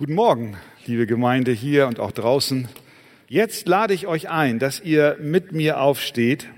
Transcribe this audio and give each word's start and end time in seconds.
Guten 0.00 0.14
Morgen, 0.14 0.56
liebe 0.86 1.06
Gemeinde 1.06 1.52
hier 1.52 1.86
und 1.86 2.00
auch 2.00 2.10
draußen. 2.10 2.68
Jetzt 3.28 3.68
lade 3.68 3.92
ich 3.92 4.06
euch 4.06 4.30
ein, 4.30 4.58
dass 4.58 4.80
ihr 4.80 5.18
mit 5.20 5.52
mir 5.52 5.78
aufsteht 5.78 6.48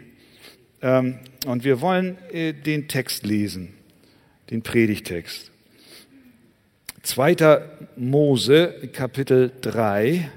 ähm, 0.81 1.19
und 1.45 1.65
wir 1.65 1.81
wollen 1.81 2.19
äh, 2.31 2.53
den 2.53 2.87
Text 2.87 3.27
lesen, 3.27 3.75
den 4.53 4.63
Predigtext. 4.63 5.51
2. 7.03 7.63
Mose, 7.97 8.89
Kapitel 8.93 9.51
3, 9.61 10.31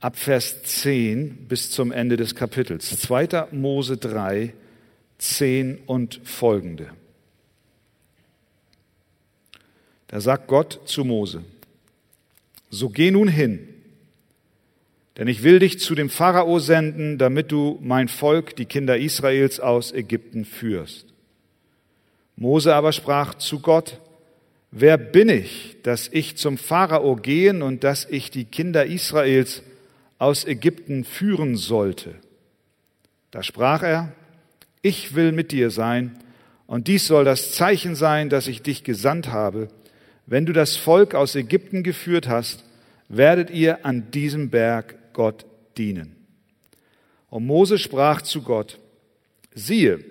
ab 0.00 0.16
Vers 0.16 0.64
10 0.64 1.46
bis 1.46 1.70
zum 1.70 1.92
Ende 1.92 2.16
des 2.16 2.34
Kapitels. 2.34 2.98
2. 2.98 3.46
Mose 3.52 3.96
3, 3.96 4.54
10 5.18 5.78
und 5.86 6.20
folgende. 6.24 6.88
Da 10.08 10.20
sagt 10.20 10.48
Gott 10.48 10.80
zu 10.86 11.04
Mose, 11.04 11.44
so 12.70 12.88
geh 12.88 13.10
nun 13.10 13.28
hin, 13.28 13.68
denn 15.16 15.28
ich 15.28 15.42
will 15.42 15.58
dich 15.58 15.80
zu 15.80 15.94
dem 15.94 16.10
Pharao 16.10 16.58
senden, 16.58 17.18
damit 17.18 17.52
du 17.52 17.78
mein 17.82 18.08
Volk, 18.08 18.56
die 18.56 18.64
Kinder 18.64 18.96
Israels, 18.98 19.60
aus 19.60 19.92
Ägypten 19.92 20.44
führst. 20.44 21.06
Mose 22.36 22.74
aber 22.74 22.92
sprach 22.92 23.34
zu 23.34 23.60
Gott, 23.60 23.98
wer 24.70 24.96
bin 24.96 25.28
ich, 25.28 25.76
dass 25.82 26.08
ich 26.08 26.36
zum 26.36 26.56
Pharao 26.56 27.16
gehen 27.16 27.62
und 27.62 27.84
dass 27.84 28.06
ich 28.06 28.30
die 28.30 28.44
Kinder 28.44 28.86
Israels 28.86 29.62
aus 30.18 30.44
Ägypten 30.44 31.04
führen 31.04 31.56
sollte? 31.56 32.14
Da 33.30 33.42
sprach 33.42 33.82
er, 33.82 34.12
ich 34.80 35.14
will 35.14 35.32
mit 35.32 35.52
dir 35.52 35.70
sein, 35.70 36.18
und 36.68 36.86
dies 36.86 37.06
soll 37.06 37.24
das 37.24 37.52
Zeichen 37.52 37.94
sein, 37.94 38.28
dass 38.28 38.46
ich 38.46 38.60
dich 38.60 38.84
gesandt 38.84 39.28
habe, 39.28 39.68
wenn 40.28 40.44
du 40.44 40.52
das 40.52 40.76
Volk 40.76 41.14
aus 41.14 41.34
Ägypten 41.34 41.82
geführt 41.82 42.28
hast, 42.28 42.64
werdet 43.08 43.50
ihr 43.50 43.86
an 43.86 44.10
diesem 44.10 44.50
Berg 44.50 44.96
Gott 45.14 45.46
dienen. 45.78 46.14
Und 47.30 47.46
Mose 47.46 47.78
sprach 47.78 48.20
zu 48.20 48.42
Gott, 48.42 48.78
siehe, 49.54 50.04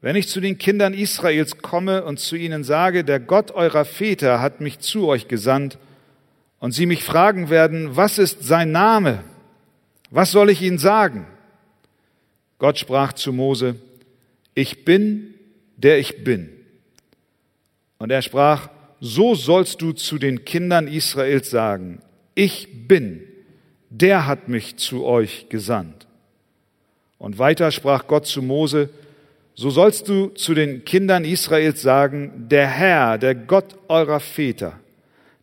wenn 0.00 0.16
ich 0.16 0.28
zu 0.28 0.40
den 0.40 0.58
Kindern 0.58 0.94
Israels 0.94 1.58
komme 1.58 2.04
und 2.04 2.18
zu 2.18 2.34
ihnen 2.34 2.64
sage, 2.64 3.04
der 3.04 3.20
Gott 3.20 3.50
eurer 3.50 3.84
Väter 3.84 4.40
hat 4.40 4.60
mich 4.60 4.80
zu 4.80 5.06
euch 5.06 5.28
gesandt, 5.28 5.78
und 6.62 6.70
sie 6.70 6.86
mich 6.86 7.02
fragen 7.02 7.50
werden, 7.50 7.96
was 7.96 8.18
ist 8.18 8.44
sein 8.44 8.70
Name? 8.70 9.24
Was 10.10 10.30
soll 10.30 10.48
ich 10.48 10.62
ihnen 10.62 10.78
sagen? 10.78 11.26
Gott 12.58 12.78
sprach 12.78 13.14
zu 13.14 13.32
Mose, 13.32 13.74
ich 14.54 14.84
bin, 14.84 15.34
der 15.76 15.98
ich 15.98 16.22
bin. 16.22 16.50
Und 17.98 18.12
er 18.12 18.22
sprach, 18.22 18.68
so 19.04 19.34
sollst 19.34 19.82
du 19.82 19.90
zu 19.90 20.16
den 20.16 20.44
Kindern 20.44 20.86
Israels 20.86 21.50
sagen, 21.50 21.98
ich 22.36 22.86
bin, 22.86 23.24
der 23.90 24.28
hat 24.28 24.46
mich 24.46 24.76
zu 24.76 25.04
euch 25.04 25.48
gesandt. 25.48 26.06
Und 27.18 27.36
weiter 27.40 27.72
sprach 27.72 28.06
Gott 28.06 28.28
zu 28.28 28.42
Mose, 28.42 28.90
so 29.54 29.70
sollst 29.70 30.08
du 30.08 30.28
zu 30.28 30.54
den 30.54 30.84
Kindern 30.84 31.24
Israels 31.24 31.82
sagen, 31.82 32.46
der 32.48 32.68
Herr, 32.68 33.18
der 33.18 33.34
Gott 33.34 33.74
eurer 33.88 34.20
Väter, 34.20 34.78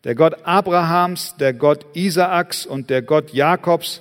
der 0.04 0.14
Gott 0.14 0.46
Abrahams, 0.46 1.36
der 1.36 1.52
Gott 1.52 1.84
Isaaks 1.94 2.64
und 2.64 2.88
der 2.88 3.02
Gott 3.02 3.34
Jakobs 3.34 4.00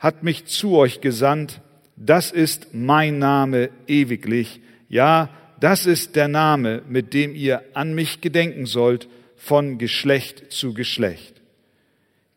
hat 0.00 0.24
mich 0.24 0.46
zu 0.46 0.76
euch 0.76 1.00
gesandt, 1.00 1.60
das 1.94 2.32
ist 2.32 2.74
mein 2.74 3.20
Name 3.20 3.70
ewiglich, 3.86 4.60
ja, 4.88 5.30
das 5.60 5.86
ist 5.86 6.16
der 6.16 6.28
Name, 6.28 6.82
mit 6.88 7.14
dem 7.14 7.34
ihr 7.34 7.62
an 7.74 7.94
mich 7.94 8.20
gedenken 8.20 8.66
sollt, 8.66 9.08
von 9.36 9.78
Geschlecht 9.78 10.52
zu 10.52 10.74
Geschlecht. 10.74 11.34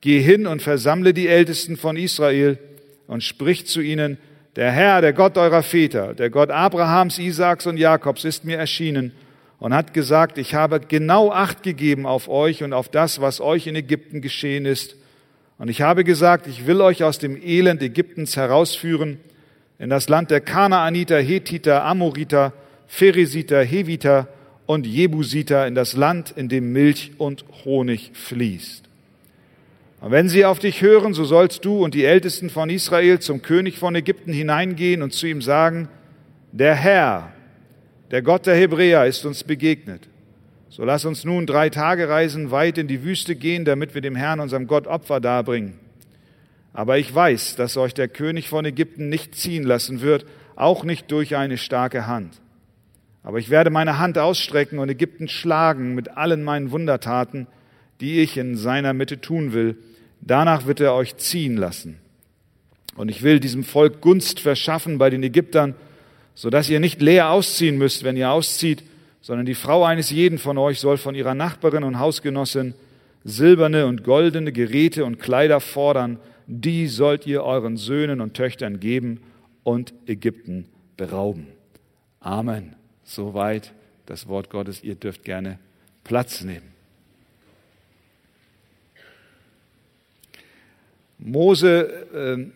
Geh 0.01 0.21
hin 0.21 0.47
und 0.47 0.61
versammle 0.61 1.13
die 1.13 1.27
Ältesten 1.27 1.75
von 1.75 1.97
Israel 1.97 2.57
und 3.07 3.23
sprich 3.23 3.65
zu 3.65 3.81
ihnen, 3.81 4.17
der 4.55 4.71
Herr, 4.71 5.01
der 5.01 5.13
Gott 5.13 5.37
eurer 5.37 5.63
Väter, 5.63 6.13
der 6.13 6.29
Gott 6.29 6.51
Abrahams, 6.51 7.19
Isaaks 7.19 7.65
und 7.65 7.77
Jakobs 7.77 8.23
ist 8.23 8.45
mir 8.45 8.57
erschienen 8.57 9.13
und 9.59 9.73
hat 9.73 9.93
gesagt, 9.93 10.37
ich 10.37 10.55
habe 10.55 10.79
genau 10.79 11.31
Acht 11.31 11.63
gegeben 11.63 12.05
auf 12.05 12.29
euch 12.29 12.63
und 12.63 12.73
auf 12.73 12.89
das, 12.89 13.21
was 13.21 13.41
euch 13.41 13.67
in 13.67 13.75
Ägypten 13.75 14.21
geschehen 14.21 14.65
ist. 14.65 14.95
Und 15.57 15.69
ich 15.69 15.81
habe 15.81 16.03
gesagt, 16.03 16.47
ich 16.47 16.65
will 16.65 16.81
euch 16.81 17.03
aus 17.03 17.19
dem 17.19 17.41
Elend 17.41 17.81
Ägyptens 17.81 18.37
herausführen 18.37 19.19
in 19.77 19.89
das 19.89 20.07
Land 20.07 20.31
der 20.31 20.41
Kanaaniter, 20.41 21.19
Hethiter, 21.19 21.83
Amoriter, 21.83 22.53
Pheresiter, 22.91 23.63
Heviter 23.63 24.27
und 24.65 24.87
Jebusiter 24.87 25.67
in 25.67 25.75
das 25.75 25.95
Land, 25.95 26.33
in 26.35 26.49
dem 26.49 26.73
Milch 26.73 27.11
und 27.19 27.45
Honig 27.63 28.11
fließt. 28.13 28.83
Und 30.01 30.11
wenn 30.11 30.27
sie 30.27 30.43
auf 30.43 30.57
dich 30.57 30.81
hören, 30.81 31.13
so 31.13 31.23
sollst 31.23 31.63
du 31.63 31.83
und 31.83 31.93
die 31.93 32.03
Ältesten 32.03 32.49
von 32.49 32.69
Israel 32.69 33.19
zum 33.19 33.43
König 33.43 33.77
von 33.77 33.93
Ägypten 33.93 34.33
hineingehen 34.33 35.03
und 35.03 35.13
zu 35.13 35.27
ihm 35.27 35.43
sagen, 35.43 35.87
der 36.51 36.73
Herr, 36.73 37.31
der 38.09 38.23
Gott 38.23 38.47
der 38.47 38.55
Hebräer, 38.55 39.05
ist 39.05 39.23
uns 39.23 39.43
begegnet. 39.43 40.09
So 40.69 40.83
lass 40.83 41.05
uns 41.05 41.23
nun 41.23 41.45
drei 41.45 41.69
Tage 41.69 42.09
reisen 42.09 42.49
weit 42.49 42.79
in 42.79 42.87
die 42.87 43.03
Wüste 43.03 43.35
gehen, 43.35 43.65
damit 43.65 43.93
wir 43.93 44.01
dem 44.01 44.15
Herrn, 44.15 44.39
unserem 44.39 44.65
Gott, 44.65 44.87
Opfer 44.87 45.19
darbringen. 45.19 45.79
Aber 46.73 46.97
ich 46.97 47.13
weiß, 47.13 47.55
dass 47.55 47.77
euch 47.77 47.93
der 47.93 48.07
König 48.07 48.49
von 48.49 48.65
Ägypten 48.65 49.09
nicht 49.09 49.35
ziehen 49.35 49.63
lassen 49.63 50.01
wird, 50.01 50.25
auch 50.55 50.83
nicht 50.83 51.11
durch 51.11 51.35
eine 51.35 51.57
starke 51.57 52.07
Hand. 52.07 52.41
Aber 53.23 53.37
ich 53.39 53.49
werde 53.49 53.69
meine 53.69 53.99
Hand 53.99 54.17
ausstrecken 54.17 54.79
und 54.79 54.89
Ägypten 54.89 55.27
schlagen 55.27 55.95
mit 55.95 56.09
allen 56.17 56.43
meinen 56.43 56.71
Wundertaten, 56.71 57.47
die 57.99 58.21
ich 58.21 58.37
in 58.37 58.55
seiner 58.55 58.93
Mitte 58.93 59.19
tun 59.19 59.53
will. 59.53 59.77
Danach 60.21 60.65
wird 60.65 60.79
er 60.79 60.93
euch 60.93 61.17
ziehen 61.17 61.57
lassen. 61.57 61.99
Und 62.95 63.09
ich 63.09 63.23
will 63.23 63.39
diesem 63.39 63.63
Volk 63.63 64.01
Gunst 64.01 64.39
verschaffen 64.39 64.97
bei 64.97 65.09
den 65.09 65.23
Ägyptern, 65.23 65.75
so 66.33 66.49
dass 66.49 66.69
ihr 66.69 66.79
nicht 66.79 67.01
leer 67.01 67.29
ausziehen 67.29 67.77
müsst, 67.77 68.03
wenn 68.03 68.17
ihr 68.17 68.31
auszieht, 68.31 68.83
sondern 69.21 69.45
die 69.45 69.55
Frau 69.55 69.83
eines 69.83 70.09
jeden 70.09 70.37
von 70.37 70.57
euch 70.57 70.79
soll 70.79 70.97
von 70.97 71.15
ihrer 71.15 71.35
Nachbarin 71.35 71.83
und 71.83 71.99
Hausgenossin 71.99 72.73
silberne 73.23 73.85
und 73.85 74.03
goldene 74.03 74.51
Geräte 74.51 75.05
und 75.05 75.19
Kleider 75.19 75.59
fordern, 75.59 76.19
die 76.47 76.87
sollt 76.87 77.27
ihr 77.27 77.43
euren 77.43 77.77
Söhnen 77.77 78.21
und 78.21 78.33
Töchtern 78.33 78.79
geben 78.79 79.21
und 79.63 79.93
Ägypten 80.07 80.65
berauben. 80.97 81.47
Amen. 82.21 82.78
Soweit 83.09 83.73
das 84.05 84.27
Wort 84.27 84.51
Gottes. 84.51 84.83
Ihr 84.83 84.93
dürft 84.93 85.23
gerne 85.23 85.57
Platz 86.03 86.41
nehmen. 86.41 86.71
Mose 91.17 92.53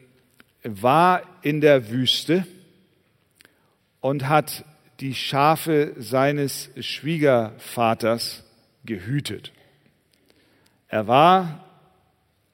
äh, 0.63 0.69
war 0.69 1.23
in 1.41 1.59
der 1.59 1.89
Wüste 1.89 2.45
und 3.99 4.29
hat 4.29 4.63
die 4.99 5.15
Schafe 5.15 5.95
seines 5.97 6.69
Schwiegervaters 6.79 8.43
gehütet. 8.85 9.51
Er 10.87 11.07
war 11.07 11.65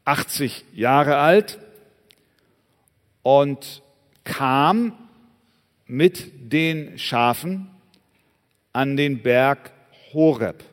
80 0.05 0.63
Jahre 0.73 1.17
alt 1.17 1.59
und 3.23 3.83
kam 4.23 4.93
mit 5.85 6.31
den 6.53 6.97
Schafen 6.97 7.69
an 8.73 8.97
den 8.97 9.21
Berg 9.21 9.71
Horeb. 10.13 10.63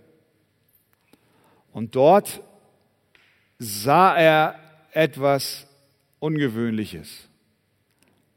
Und 1.72 1.94
dort 1.94 2.42
sah 3.58 4.16
er 4.16 4.58
etwas 4.92 5.66
Ungewöhnliches. 6.18 7.28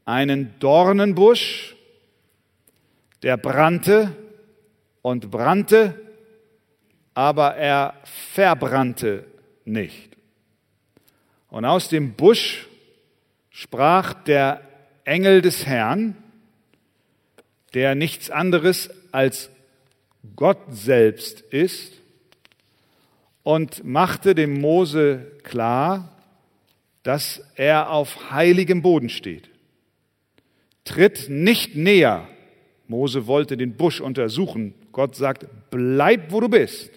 Einen 0.06 0.60
Dornenbusch, 0.60 1.76
der 3.22 3.38
brannte 3.38 4.16
und 5.02 5.32
brannte, 5.32 6.00
aber 7.14 7.56
er 7.56 7.96
verbrannte 8.34 9.26
nicht. 9.66 10.10
Und 11.50 11.66
aus 11.66 11.90
dem 11.90 12.14
Busch 12.14 12.68
sprach 13.50 14.14
der 14.14 14.62
Engel 15.04 15.42
des 15.42 15.66
Herrn, 15.66 16.16
der 17.74 17.96
nichts 17.96 18.30
anderes 18.30 18.90
als 19.12 19.50
Gott 20.36 20.60
selbst 20.70 21.42
ist 21.42 21.94
und 23.44 23.84
machte 23.84 24.36
dem 24.36 24.60
Mose 24.60 25.32
klar, 25.44 26.16
dass 27.04 27.42
er 27.56 27.92
auf 27.92 28.32
heiligem 28.32 28.82
Boden 28.82 29.10
steht. 29.10 29.50
Tritt 30.84 31.30
nicht 31.30 31.76
näher. 31.76 32.28
Mose 32.88 33.28
wollte 33.28 33.58
den 33.58 33.76
Busch 33.76 34.02
untersuchen. 34.02 34.74
Gott 34.92 35.16
sagt, 35.16 35.46
bleib, 35.70 36.32
wo 36.32 36.40
du 36.40 36.50
bist. 36.50 36.92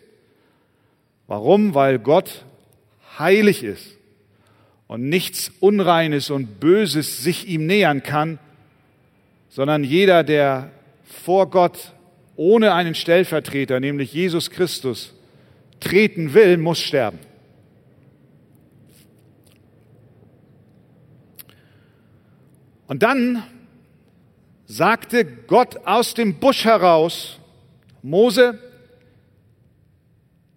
Warum? 1.27 1.75
Weil 1.75 1.99
Gott 1.99 2.45
heilig 3.19 3.63
ist 3.63 3.97
und 4.87 5.09
nichts 5.09 5.53
Unreines 5.61 6.31
und 6.31 6.61
Böses 6.61 7.23
sich 7.23 7.49
ihm 7.49 7.67
nähern 7.67 8.03
kann, 8.03 8.39
sondern 9.49 9.85
jeder, 9.85 10.25
der 10.25 10.71
vor 11.05 11.49
Gott 11.49 11.95
ohne 12.43 12.75
einen 12.75 12.97
Stellvertreter, 12.97 13.79
nämlich 13.79 14.13
Jesus 14.13 14.51
Christus, 14.51 15.15
treten 15.79 16.35
will, 16.35 16.57
muss 16.57 16.81
sterben. 16.81 17.21
Und 22.89 23.05
dann 23.05 23.45
sagte 24.67 25.25
Gott 25.25 25.87
aus 25.87 26.15
dem 26.15 26.41
Busch 26.41 26.65
heraus, 26.65 27.39
Mose, 28.03 28.59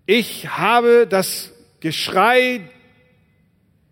ich 0.08 0.48
habe 0.48 1.06
das 1.08 1.54
Geschrei 1.82 2.62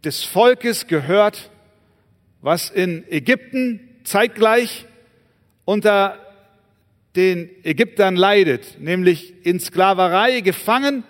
des 0.04 0.24
Volkes 0.24 0.88
gehört, 0.88 1.51
was 2.42 2.72
in 2.72 3.06
Ägypten 3.07 4.01
zeitgleich 4.04 4.86
unter 5.63 6.23
den 7.15 7.50
Ägyptern 7.63 8.15
leidet, 8.15 8.80
nämlich 8.80 9.45
in 9.45 9.60
Sklaverei 9.60 10.42
gefangen 10.42 11.04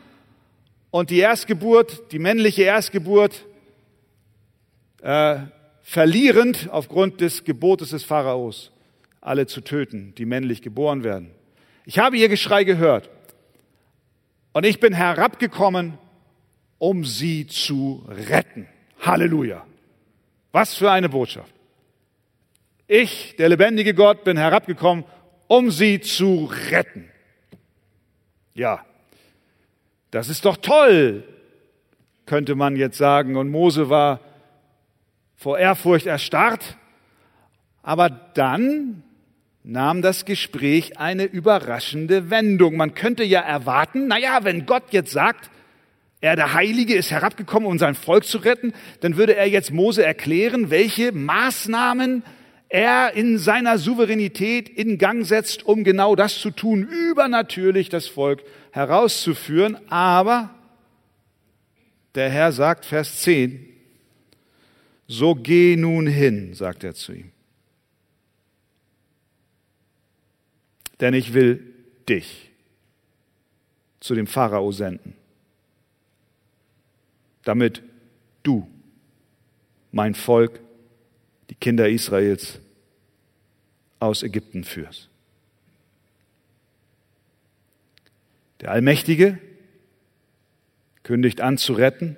und 0.92 1.10
die 1.10 1.20
Erstgeburt, 1.20 2.12
die 2.12 2.20
männliche 2.20 2.64
Erstgeburt, 2.64 3.46
äh, 5.02 5.38
verlierend 5.82 6.70
aufgrund 6.72 7.22
des 7.22 7.44
Gebotes 7.44 7.92
des 7.92 8.04
Pharaos, 8.04 8.72
alle 9.22 9.48
zu 9.48 9.62
töten, 9.62 10.14
die 10.18 10.26
männlich 10.26 10.62
geboren 10.62 11.04
werden. 11.04 11.32
Ich 11.86 12.00
habe 12.00 12.18
ihr 12.18 12.30
Geschrei 12.30 12.64
gehört 12.64 13.10
und 14.54 14.66
ich 14.66 14.80
bin 14.80 14.94
herabgekommen, 14.94 15.98
um 16.78 17.06
sie 17.06 17.48
zu 17.48 18.06
retten. 18.08 18.68
Halleluja. 19.00 19.66
Was 20.52 20.76
für 20.76 20.92
eine 20.92 21.10
Botschaft. 21.10 21.54
Ich, 22.88 23.36
der 23.38 23.50
lebendige 23.50 23.94
Gott, 23.94 24.24
bin 24.24 24.38
herabgekommen, 24.38 25.04
um 25.48 25.72
sie 25.72 26.02
zu 26.02 26.50
retten. 26.72 27.10
Ja, 28.54 28.86
das 30.12 30.30
ist 30.30 30.46
doch 30.46 30.58
toll, 30.58 31.24
könnte 32.26 32.56
man 32.56 32.76
jetzt 32.76 32.98
sagen. 32.98 33.36
Und 33.36 33.50
Mose 33.50 33.90
war 33.90 34.20
vor 35.36 35.58
Ehrfurcht 35.58 36.06
erstarrt. 36.06 36.78
Aber 37.82 38.10
dann 38.10 39.04
nahm 39.64 40.02
das 40.02 40.26
Gespräch 40.26 41.00
eine 41.00 41.24
überraschende 41.24 42.30
Wendung. 42.30 42.78
Man 42.78 42.94
könnte 42.94 43.24
ja 43.24 43.42
erwarten, 43.42 44.08
na 44.08 44.20
ja, 44.20 44.44
wenn 44.44 44.66
Gott 44.66 44.84
jetzt 44.92 45.12
sagt, 45.12 45.50
er 46.22 46.38
der 46.38 46.54
Heilige 46.54 46.96
ist 46.96 47.12
herabgekommen, 47.12 47.68
um 47.68 47.78
sein 47.78 47.96
Volk 47.96 48.24
zu 48.24 48.38
retten, 48.38 48.74
dann 49.02 49.18
würde 49.18 49.36
er 49.36 49.50
jetzt 49.50 49.72
Mose 49.72 50.06
erklären, 50.06 50.70
welche 50.70 51.12
Maßnahmen 51.12 52.24
er 52.74 53.14
in 53.14 53.38
seiner 53.38 53.78
Souveränität 53.78 54.68
in 54.68 54.98
Gang 54.98 55.24
setzt, 55.28 55.64
um 55.64 55.84
genau 55.84 56.16
das 56.16 56.40
zu 56.40 56.50
tun, 56.50 56.82
übernatürlich 56.82 57.90
das 57.90 58.08
Volk 58.08 58.44
herauszuführen. 58.72 59.78
Aber 59.92 60.50
der 62.16 62.32
Herr 62.32 62.52
sagt, 62.52 62.86
Vers 62.86 63.22
10, 63.22 63.64
so 65.08 65.36
geh 65.36 65.76
nun 65.76 66.08
hin, 66.08 66.56
sagt 66.56 66.84
er 66.84 66.96
zu 66.96 67.14
ihm. 67.14 67.32
Denn 71.00 71.14
ich 71.14 71.36
will 71.36 71.76
dich 72.10 72.50
zu 74.00 74.16
dem 74.16 74.26
Pharao 74.26 74.72
senden, 74.72 75.14
damit 77.44 77.84
du 78.42 78.68
mein 79.92 80.16
Volk, 80.16 80.60
die 81.52 81.56
Kinder 81.56 81.88
Israels, 81.88 82.60
aus 84.04 84.24
Ägypten 84.24 84.64
führst. 84.64 85.10
Der 88.62 88.72
Allmächtige 88.72 89.40
kündigt 91.04 91.42
an 91.42 91.58
zu 91.58 91.74
retten 91.74 92.16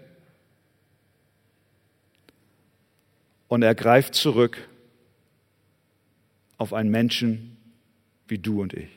und 3.48 3.64
er 3.64 3.74
greift 3.74 4.16
zurück 4.16 4.68
auf 6.58 6.74
einen 6.74 6.92
Menschen 6.92 7.58
wie 8.28 8.38
du 8.38 8.62
und 8.62 8.74
ich. 8.74 8.90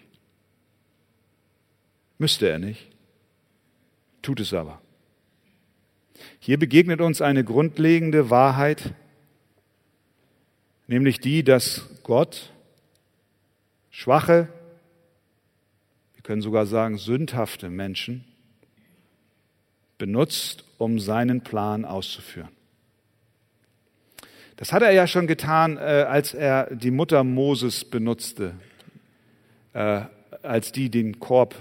Müsste 2.19 2.49
er 2.49 2.59
nicht, 2.59 2.89
tut 4.23 4.41
es 4.41 4.53
aber. 4.53 4.81
Hier 6.41 6.59
begegnet 6.59 7.01
uns 7.01 7.23
eine 7.23 7.45
grundlegende 7.45 8.31
Wahrheit, 8.31 8.95
nämlich 10.87 11.21
die, 11.21 11.45
dass 11.45 11.89
Gott 12.03 12.53
schwache, 13.99 14.47
wir 16.15 16.23
können 16.23 16.41
sogar 16.41 16.67
sagen 16.67 16.99
sündhafte 16.99 17.69
Menschen 17.69 18.25
benutzt, 19.99 20.63
um 20.79 21.01
seinen 21.01 21.41
Plan 21.41 21.85
auszuführen. 21.85 22.51
Das 24.55 24.73
hat 24.73 24.83
er 24.83 24.93
ja 24.93 25.09
schon 25.09 25.27
getan, 25.27 25.79
äh, 25.79 25.81
als 25.81 26.33
er 26.33 26.73
die 26.77 26.93
Mutter 26.93 27.25
Moses 27.25 27.85
benutzte, 27.85 28.55
äh, 29.73 30.03
als 30.43 30.71
die 30.71 30.91
den 30.91 31.19
Korb 31.19 31.57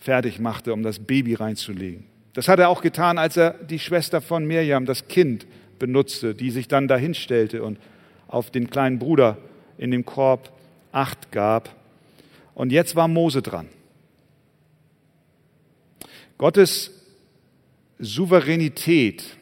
fertig 0.00 0.40
machte, 0.40 0.72
um 0.72 0.82
das 0.82 0.98
Baby 0.98 1.34
reinzulegen. 1.34 2.04
Das 2.32 2.48
hat 2.48 2.58
er 2.58 2.68
auch 2.68 2.82
getan, 2.82 3.16
als 3.16 3.36
er 3.36 3.52
die 3.52 3.78
Schwester 3.78 4.20
von 4.20 4.44
Mirjam, 4.44 4.86
das 4.86 5.06
Kind, 5.06 5.46
benutzte, 5.78 6.34
die 6.34 6.50
sich 6.50 6.66
dann 6.66 6.88
dahin 6.88 7.14
stellte 7.14 7.62
und 7.62 7.78
auf 8.26 8.50
den 8.50 8.70
kleinen 8.70 8.98
Bruder 8.98 9.38
in 9.78 9.92
dem 9.92 10.04
Korb 10.04 10.50
Acht 10.94 11.32
gab. 11.32 11.74
Und 12.54 12.70
jetzt 12.70 12.94
war 12.94 13.08
Mose 13.08 13.42
dran. 13.42 13.68
Gottes 16.38 16.92
Souveränität, 17.98 19.36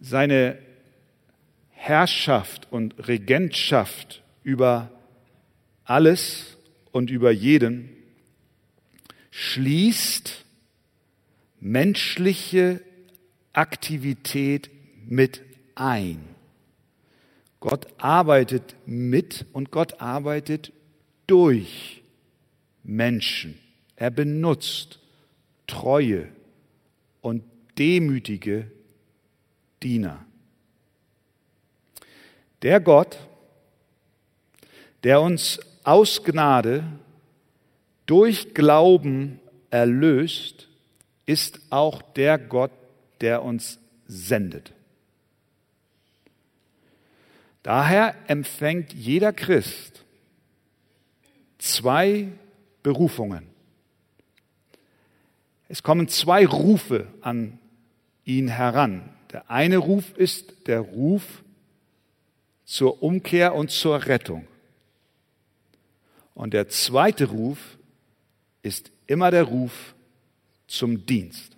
seine 0.00 0.58
Herrschaft 1.68 2.72
und 2.72 3.06
Regentschaft 3.06 4.22
über 4.44 4.90
alles 5.84 6.56
und 6.90 7.10
über 7.10 7.32
jeden 7.32 7.90
schließt 9.30 10.44
menschliche 11.60 12.80
Aktivität 13.52 14.70
mit 15.04 15.42
ein. 15.74 16.31
Gott 17.62 17.86
arbeitet 17.96 18.74
mit 18.86 19.46
und 19.52 19.70
Gott 19.70 20.00
arbeitet 20.00 20.72
durch 21.28 22.02
Menschen. 22.82 23.56
Er 23.94 24.10
benutzt 24.10 24.98
treue 25.68 26.26
und 27.20 27.44
demütige 27.78 28.68
Diener. 29.80 30.26
Der 32.62 32.80
Gott, 32.80 33.16
der 35.04 35.20
uns 35.20 35.60
aus 35.84 36.24
Gnade 36.24 36.82
durch 38.06 38.54
Glauben 38.54 39.38
erlöst, 39.70 40.66
ist 41.26 41.60
auch 41.70 42.02
der 42.02 42.38
Gott, 42.38 42.72
der 43.20 43.44
uns 43.44 43.78
sendet. 44.08 44.72
Daher 47.62 48.16
empfängt 48.26 48.92
jeder 48.92 49.32
Christ 49.32 50.04
zwei 51.58 52.28
Berufungen. 52.82 53.46
Es 55.68 55.82
kommen 55.82 56.08
zwei 56.08 56.44
Rufe 56.44 57.06
an 57.20 57.58
ihn 58.24 58.48
heran. 58.48 59.08
Der 59.32 59.50
eine 59.50 59.78
Ruf 59.78 60.16
ist 60.16 60.66
der 60.66 60.80
Ruf 60.80 61.42
zur 62.64 63.02
Umkehr 63.02 63.54
und 63.54 63.70
zur 63.70 64.06
Rettung. 64.06 64.46
Und 66.34 66.52
der 66.52 66.68
zweite 66.68 67.26
Ruf 67.26 67.78
ist 68.62 68.90
immer 69.06 69.30
der 69.30 69.44
Ruf 69.44 69.94
zum 70.66 71.06
Dienst. 71.06 71.56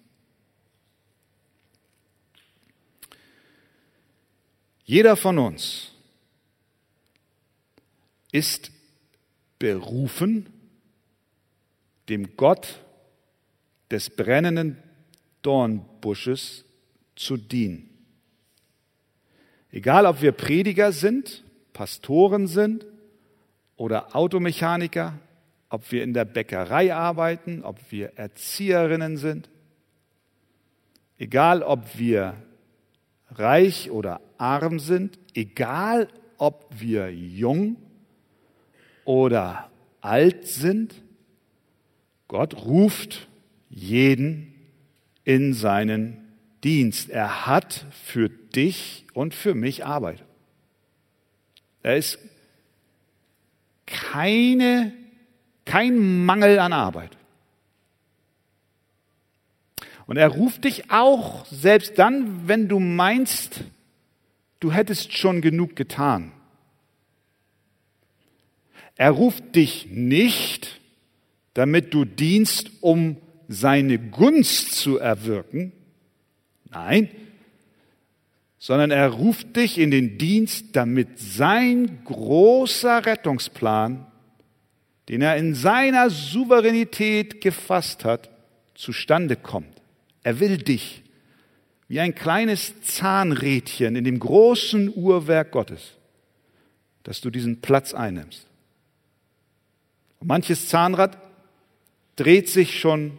Jeder 4.85 5.17
von 5.17 5.39
uns 5.39 5.94
ist 8.35 8.73
berufen, 9.61 10.47
dem 12.09 12.37
Gott 12.37 12.81
des 13.93 14.11
brennenden 14.11 14.77
Dornbusches 15.43 16.65
zu 17.15 17.37
dienen. 17.37 17.89
Egal, 19.71 20.05
ob 20.07 20.21
wir 20.21 20.33
Prediger 20.33 20.91
sind, 20.91 21.45
Pastoren 21.73 22.49
sind 22.49 22.85
oder 23.77 24.17
Automechaniker, 24.17 25.17
ob 25.69 25.93
wir 25.93 26.03
in 26.03 26.13
der 26.13 26.25
Bäckerei 26.25 26.93
arbeiten, 26.93 27.63
ob 27.63 27.79
wir 27.93 28.15
Erzieherinnen 28.17 29.17
sind, 29.17 29.49
egal, 31.19 31.63
ob 31.63 31.97
wir 31.97 32.35
reich 33.31 33.93
oder 33.93 34.21
arm 34.39 34.81
sind, 34.81 35.21
egal, 35.35 36.09
ob 36.37 36.67
wir 36.77 37.15
jung 37.15 37.77
oder 39.05 39.71
alt 40.01 40.47
sind, 40.47 40.95
Gott 42.29 42.65
ruft 42.65 43.29
jeden 43.69 44.55
in 45.25 45.55
seinen 45.55 46.25
Dienst. 46.63 47.11
Er 47.11 47.47
hat 47.47 47.87
für 47.91 48.29
dich 48.29 49.07
und 49.13 49.35
für 49.35 49.55
mich 49.55 49.85
Arbeit. 49.85 50.25
Er 51.83 51.97
ist 51.97 52.19
keine, 53.87 54.93
kein 55.65 56.25
Mangel 56.25 56.59
an 56.59 56.73
Arbeit. 56.73 57.17
Und 60.07 60.17
er 60.17 60.29
ruft 60.29 60.65
dich 60.65 60.91
auch, 60.91 61.47
selbst 61.47 61.99
dann, 61.99 62.47
wenn 62.47 62.69
du 62.69 62.79
meinst, 62.79 63.65
du 64.61 64.73
hättest 64.73 65.17
schon 65.17 65.41
genug 65.41 65.77
getan. 65.77 66.33
Er 68.97 69.11
ruft 69.11 69.57
dich 69.57 69.89
nicht, 69.91 70.81
damit 71.55 71.95
du 71.95 72.05
dienst, 72.05 72.71
um 72.81 73.17
seine 73.49 73.99
Gunst 73.99 74.73
zu 74.77 74.99
erwirken. 74.99 75.73
Nein, 76.71 77.09
sondern 78.59 78.91
er 78.91 79.11
ruft 79.11 79.57
dich 79.57 79.79
in 79.79 79.91
den 79.91 80.17
Dienst, 80.17 80.69
damit 80.73 81.19
sein 81.19 81.99
großer 82.05 83.05
Rettungsplan, 83.05 84.07
den 85.09 85.21
er 85.21 85.37
in 85.37 85.55
seiner 85.55 86.09
Souveränität 86.09 87.41
gefasst 87.41 88.05
hat, 88.05 88.31
zustande 88.75 89.37
kommt. 89.37 89.83
Er 90.23 90.41
will 90.41 90.57
dich 90.57 91.03
wie 91.89 92.01
ein 92.01 92.15
kleines 92.15 92.81
Zahnrädchen 92.81 93.97
in 93.97 94.05
dem 94.05 94.19
großen 94.19 94.91
Uhrwerk 94.95 95.53
Gottes, 95.53 95.99
dass 97.03 97.21
du 97.21 97.29
diesen 97.31 97.61
Platz 97.61 97.93
einnimmst. 97.93 98.47
Manches 100.25 100.69
Zahnrad 100.69 101.19
dreht 102.17 102.49
sich 102.49 102.81
schon 102.81 103.19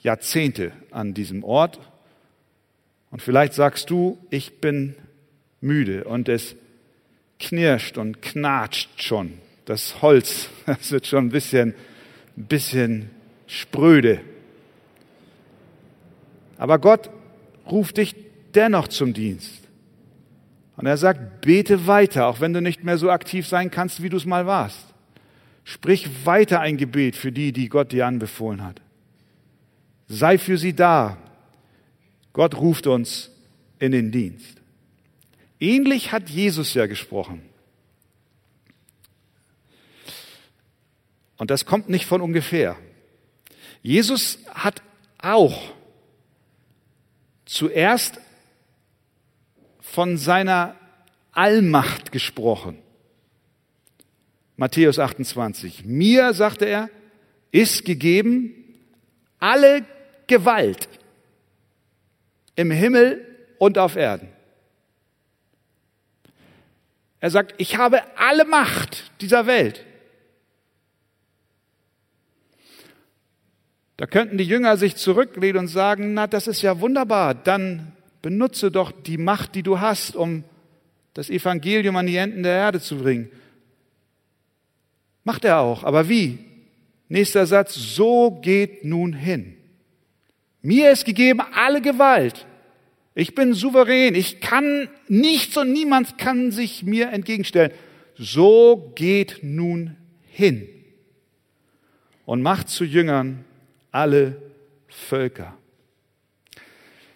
Jahrzehnte 0.00 0.72
an 0.90 1.12
diesem 1.12 1.44
Ort. 1.44 1.78
Und 3.10 3.20
vielleicht 3.20 3.52
sagst 3.52 3.90
du, 3.90 4.18
ich 4.30 4.60
bin 4.60 4.94
müde 5.60 6.04
und 6.04 6.30
es 6.30 6.56
knirscht 7.38 7.98
und 7.98 8.22
knatscht 8.22 9.02
schon. 9.02 9.34
Das 9.66 10.00
Holz, 10.00 10.48
das 10.66 10.90
wird 10.90 11.06
schon 11.06 11.26
ein 11.26 11.30
bisschen, 11.30 11.74
ein 12.38 12.46
bisschen 12.46 13.10
spröde. 13.46 14.20
Aber 16.56 16.78
Gott 16.78 17.10
ruft 17.70 17.98
dich 17.98 18.14
dennoch 18.54 18.88
zum 18.88 19.12
Dienst. 19.12 19.60
Und 20.78 20.86
er 20.86 20.96
sagt, 20.96 21.42
bete 21.42 21.86
weiter, 21.86 22.26
auch 22.26 22.40
wenn 22.40 22.54
du 22.54 22.62
nicht 22.62 22.84
mehr 22.84 22.96
so 22.96 23.10
aktiv 23.10 23.46
sein 23.46 23.70
kannst, 23.70 24.02
wie 24.02 24.08
du 24.08 24.16
es 24.16 24.24
mal 24.24 24.46
warst. 24.46 24.91
Sprich 25.64 26.26
weiter 26.26 26.60
ein 26.60 26.76
Gebet 26.76 27.16
für 27.16 27.32
die, 27.32 27.52
die 27.52 27.68
Gott 27.68 27.92
dir 27.92 28.06
anbefohlen 28.06 28.64
hat. 28.64 28.80
Sei 30.08 30.38
für 30.38 30.58
sie 30.58 30.74
da. 30.74 31.16
Gott 32.32 32.56
ruft 32.56 32.86
uns 32.86 33.30
in 33.78 33.92
den 33.92 34.10
Dienst. 34.10 34.60
Ähnlich 35.60 36.12
hat 36.12 36.28
Jesus 36.28 36.74
ja 36.74 36.86
gesprochen. 36.86 37.42
Und 41.36 41.50
das 41.50 41.66
kommt 41.66 41.88
nicht 41.88 42.06
von 42.06 42.20
ungefähr. 42.20 42.76
Jesus 43.82 44.38
hat 44.54 44.82
auch 45.18 45.72
zuerst 47.44 48.20
von 49.80 50.16
seiner 50.16 50.74
Allmacht 51.32 52.12
gesprochen. 52.12 52.81
Matthäus 54.56 54.98
28. 54.98 55.84
Mir, 55.84 56.34
sagte 56.34 56.66
er, 56.66 56.90
ist 57.50 57.84
gegeben 57.84 58.54
alle 59.38 59.84
Gewalt 60.26 60.88
im 62.54 62.70
Himmel 62.70 63.26
und 63.58 63.78
auf 63.78 63.96
Erden. 63.96 64.28
Er 67.20 67.30
sagt, 67.30 67.54
ich 67.58 67.76
habe 67.76 68.00
alle 68.16 68.44
Macht 68.44 69.10
dieser 69.20 69.46
Welt. 69.46 69.84
Da 73.96 74.06
könnten 74.06 74.38
die 74.38 74.44
Jünger 74.44 74.76
sich 74.76 74.96
zurücklehnen 74.96 75.60
und 75.60 75.68
sagen, 75.68 76.14
na, 76.14 76.26
das 76.26 76.48
ist 76.48 76.62
ja 76.62 76.80
wunderbar, 76.80 77.34
dann 77.34 77.92
benutze 78.20 78.70
doch 78.70 78.90
die 78.90 79.18
Macht, 79.18 79.54
die 79.54 79.62
du 79.62 79.78
hast, 79.78 80.16
um 80.16 80.44
das 81.14 81.30
Evangelium 81.30 81.96
an 81.96 82.06
die 82.06 82.16
Enden 82.16 82.42
der 82.42 82.56
Erde 82.56 82.80
zu 82.80 82.98
bringen. 82.98 83.30
Macht 85.24 85.44
er 85.44 85.58
auch, 85.60 85.84
aber 85.84 86.08
wie? 86.08 86.38
Nächster 87.08 87.46
Satz, 87.46 87.74
so 87.74 88.30
geht 88.42 88.84
nun 88.84 89.12
hin. 89.12 89.56
Mir 90.62 90.92
ist 90.92 91.04
gegeben 91.04 91.40
alle 91.52 91.82
Gewalt. 91.82 92.46
Ich 93.14 93.34
bin 93.34 93.52
souverän. 93.52 94.14
Ich 94.14 94.40
kann 94.40 94.88
nichts 95.08 95.56
und 95.56 95.72
niemand 95.72 96.16
kann 96.18 96.50
sich 96.50 96.82
mir 96.82 97.10
entgegenstellen. 97.10 97.72
So 98.16 98.92
geht 98.94 99.40
nun 99.42 99.96
hin 100.30 100.68
und 102.24 102.42
macht 102.42 102.68
zu 102.68 102.84
Jüngern 102.84 103.44
alle 103.90 104.40
Völker. 104.88 105.56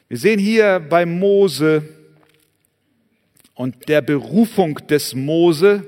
Wir 0.09 0.19
sehen 0.19 0.39
hier 0.39 0.81
bei 0.81 1.07
Mose 1.07 1.89
und 3.55 3.89
der 3.89 4.03
Berufung 4.03 4.75
des 4.87 5.15
Mose, 5.15 5.87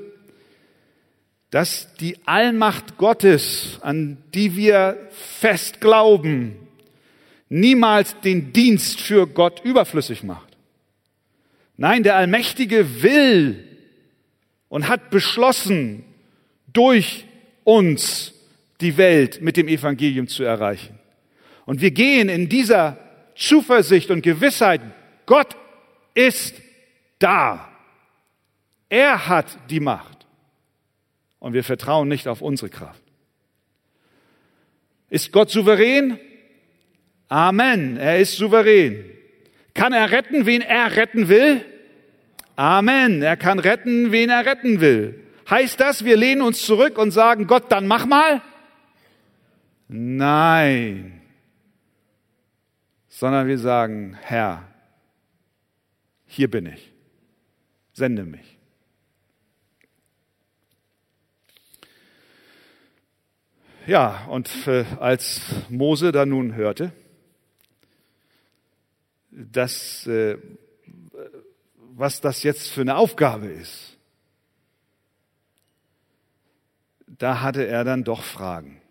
dass 1.50 1.94
die 1.96 2.16
Allmacht 2.26 2.98
Gottes, 2.98 3.78
an 3.80 4.18
die 4.34 4.56
wir 4.56 5.08
fest 5.10 5.80
glauben, 5.80 6.56
niemals 7.48 8.20
den 8.20 8.52
Dienst 8.52 9.00
für 9.00 9.26
Gott 9.26 9.62
überflüssig 9.64 10.22
macht. 10.22 10.56
Nein, 11.76 12.02
der 12.02 12.16
Allmächtige 12.16 13.02
will 13.02 13.64
und 14.68 14.88
hat 14.88 15.10
beschlossen, 15.10 16.04
durch 16.72 17.24
uns 17.64 18.34
die 18.80 18.96
Welt 18.96 19.40
mit 19.40 19.56
dem 19.56 19.68
Evangelium 19.68 20.28
zu 20.28 20.44
erreichen. 20.44 20.98
Und 21.64 21.80
wir 21.80 21.90
gehen 21.90 22.28
in 22.28 22.48
dieser 22.48 22.98
Zuversicht 23.34 24.10
und 24.10 24.22
Gewissheit, 24.22 24.80
Gott 25.26 25.56
ist 26.14 26.54
da. 27.18 27.68
Er 28.88 29.28
hat 29.28 29.46
die 29.70 29.80
Macht. 29.80 30.17
Und 31.38 31.52
wir 31.52 31.64
vertrauen 31.64 32.08
nicht 32.08 32.28
auf 32.28 32.42
unsere 32.42 32.68
Kraft. 32.68 33.02
Ist 35.10 35.32
Gott 35.32 35.50
souverän? 35.50 36.18
Amen. 37.28 37.96
Er 37.96 38.18
ist 38.18 38.36
souverän. 38.36 39.04
Kann 39.74 39.92
er 39.92 40.10
retten, 40.10 40.46
wen 40.46 40.60
er 40.60 40.96
retten 40.96 41.28
will? 41.28 41.64
Amen. 42.56 43.22
Er 43.22 43.36
kann 43.36 43.58
retten, 43.58 44.10
wen 44.10 44.30
er 44.30 44.44
retten 44.44 44.80
will. 44.80 45.24
Heißt 45.48 45.78
das, 45.80 46.04
wir 46.04 46.16
lehnen 46.16 46.42
uns 46.42 46.62
zurück 46.62 46.98
und 46.98 47.12
sagen, 47.12 47.46
Gott, 47.46 47.70
dann 47.70 47.86
mach 47.86 48.04
mal? 48.04 48.42
Nein. 49.86 51.22
Sondern 53.08 53.46
wir 53.46 53.58
sagen, 53.58 54.18
Herr, 54.20 54.64
hier 56.26 56.50
bin 56.50 56.66
ich. 56.66 56.92
Sende 57.92 58.24
mich. 58.24 58.57
Ja, 63.88 64.26
und 64.26 64.50
äh, 64.66 64.84
als 65.00 65.40
Mose 65.70 66.12
da 66.12 66.26
nun 66.26 66.54
hörte, 66.54 66.92
dass, 69.30 70.06
äh, 70.06 70.36
was 71.94 72.20
das 72.20 72.42
jetzt 72.42 72.68
für 72.68 72.82
eine 72.82 72.96
Aufgabe 72.96 73.46
ist, 73.46 73.96
da 77.06 77.40
hatte 77.40 77.66
er 77.66 77.82
dann 77.82 78.04
doch 78.04 78.24
Fragen. 78.24 78.82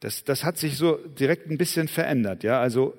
Das, 0.00 0.22
das 0.22 0.44
hat 0.44 0.58
sich 0.58 0.76
so 0.76 0.96
direkt 0.96 1.50
ein 1.50 1.56
bisschen 1.56 1.88
verändert. 1.88 2.42
Ja, 2.42 2.60
also 2.60 2.94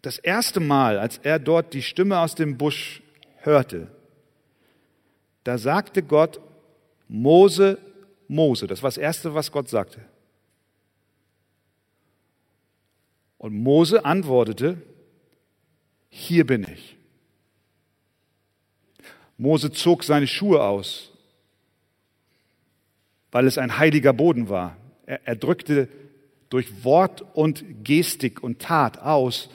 das 0.00 0.18
erste 0.18 0.60
Mal, 0.60 0.96
als 0.96 1.18
er 1.18 1.40
dort 1.40 1.74
die 1.74 1.82
Stimme 1.82 2.20
aus 2.20 2.36
dem 2.36 2.56
Busch 2.56 3.02
hörte, 3.38 3.90
da 5.42 5.58
sagte 5.58 6.04
Gott, 6.04 6.40
Mose, 7.12 7.78
Mose. 8.26 8.66
Das 8.66 8.82
war 8.82 8.88
das 8.88 8.96
Erste, 8.96 9.34
was 9.34 9.52
Gott 9.52 9.68
sagte. 9.68 10.00
Und 13.36 13.54
Mose 13.54 14.06
antwortete, 14.06 14.80
hier 16.08 16.46
bin 16.46 16.66
ich. 16.72 16.96
Mose 19.36 19.72
zog 19.72 20.04
seine 20.04 20.26
Schuhe 20.26 20.62
aus, 20.62 21.12
weil 23.30 23.46
es 23.46 23.58
ein 23.58 23.76
heiliger 23.76 24.14
Boden 24.14 24.48
war. 24.48 24.78
Er, 25.04 25.26
er 25.26 25.36
drückte 25.36 25.88
durch 26.48 26.82
Wort 26.82 27.20
und 27.34 27.84
Gestik 27.84 28.42
und 28.42 28.60
Tat 28.60 28.98
aus, 28.98 29.50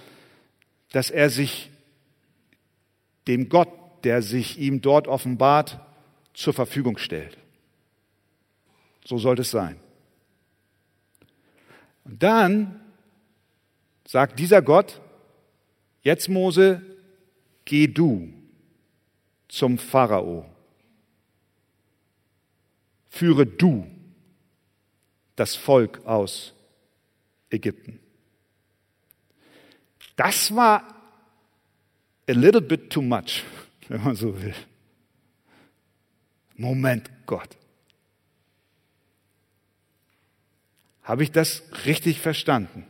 dass 0.92 1.10
er 1.10 1.32
sich 1.32 1.72
dem 3.28 3.50
Gott, 3.50 3.70
der 4.04 4.22
sich 4.22 4.60
ihm 4.60 4.82
dort 4.82 5.08
offenbart, 5.08 5.80
zur 6.36 6.54
Verfügung 6.54 7.00
stellt. 7.00 7.36
So 9.08 9.18
sollte 9.18 9.44
es 9.44 9.52
sein. 9.52 9.80
Und 12.04 12.22
dann 12.22 12.82
sagt 14.06 14.38
dieser 14.38 14.62
Gott, 14.62 15.00
jetzt 16.02 16.28
Mose, 16.28 16.82
geh 17.64 17.88
du 17.88 18.34
zum 19.48 19.78
Pharao. 19.78 20.46
Führe 23.08 23.46
du 23.46 23.90
das 25.38 25.56
Volk 25.56 26.06
aus 26.06 26.54
Ägypten. 27.50 28.00
Das 30.18 30.54
war 30.54 30.84
a 32.28 32.34
little 32.34 32.60
bit 32.60 32.90
too 32.90 33.02
much, 33.02 33.46
wenn 33.88 34.04
man 34.04 34.18
so 34.18 34.36
will. 34.42 34.54
Moment, 36.58 37.10
Gott. 37.26 37.56
Habe 41.08 41.24
ich 41.24 41.32
das 41.32 41.64
richtig 41.86 42.20
verstanden? 42.20 42.86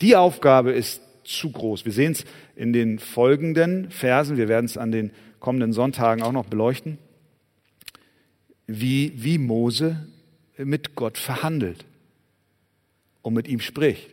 Die 0.00 0.14
Aufgabe 0.14 0.70
ist 0.70 1.02
zu 1.24 1.50
groß. 1.50 1.84
Wir 1.84 1.90
sehen 1.90 2.12
es 2.12 2.24
in 2.54 2.72
den 2.72 3.00
folgenden 3.00 3.90
Versen, 3.90 4.36
wir 4.36 4.46
werden 4.46 4.66
es 4.66 4.76
an 4.76 4.92
den 4.92 5.10
kommenden 5.40 5.72
Sonntagen 5.72 6.22
auch 6.22 6.30
noch 6.30 6.46
beleuchten, 6.46 6.98
wie, 8.68 9.12
wie 9.16 9.38
Mose 9.38 10.06
mit 10.56 10.94
Gott 10.94 11.18
verhandelt 11.18 11.84
und 13.22 13.34
mit 13.34 13.48
ihm 13.48 13.58
spricht. 13.58 14.08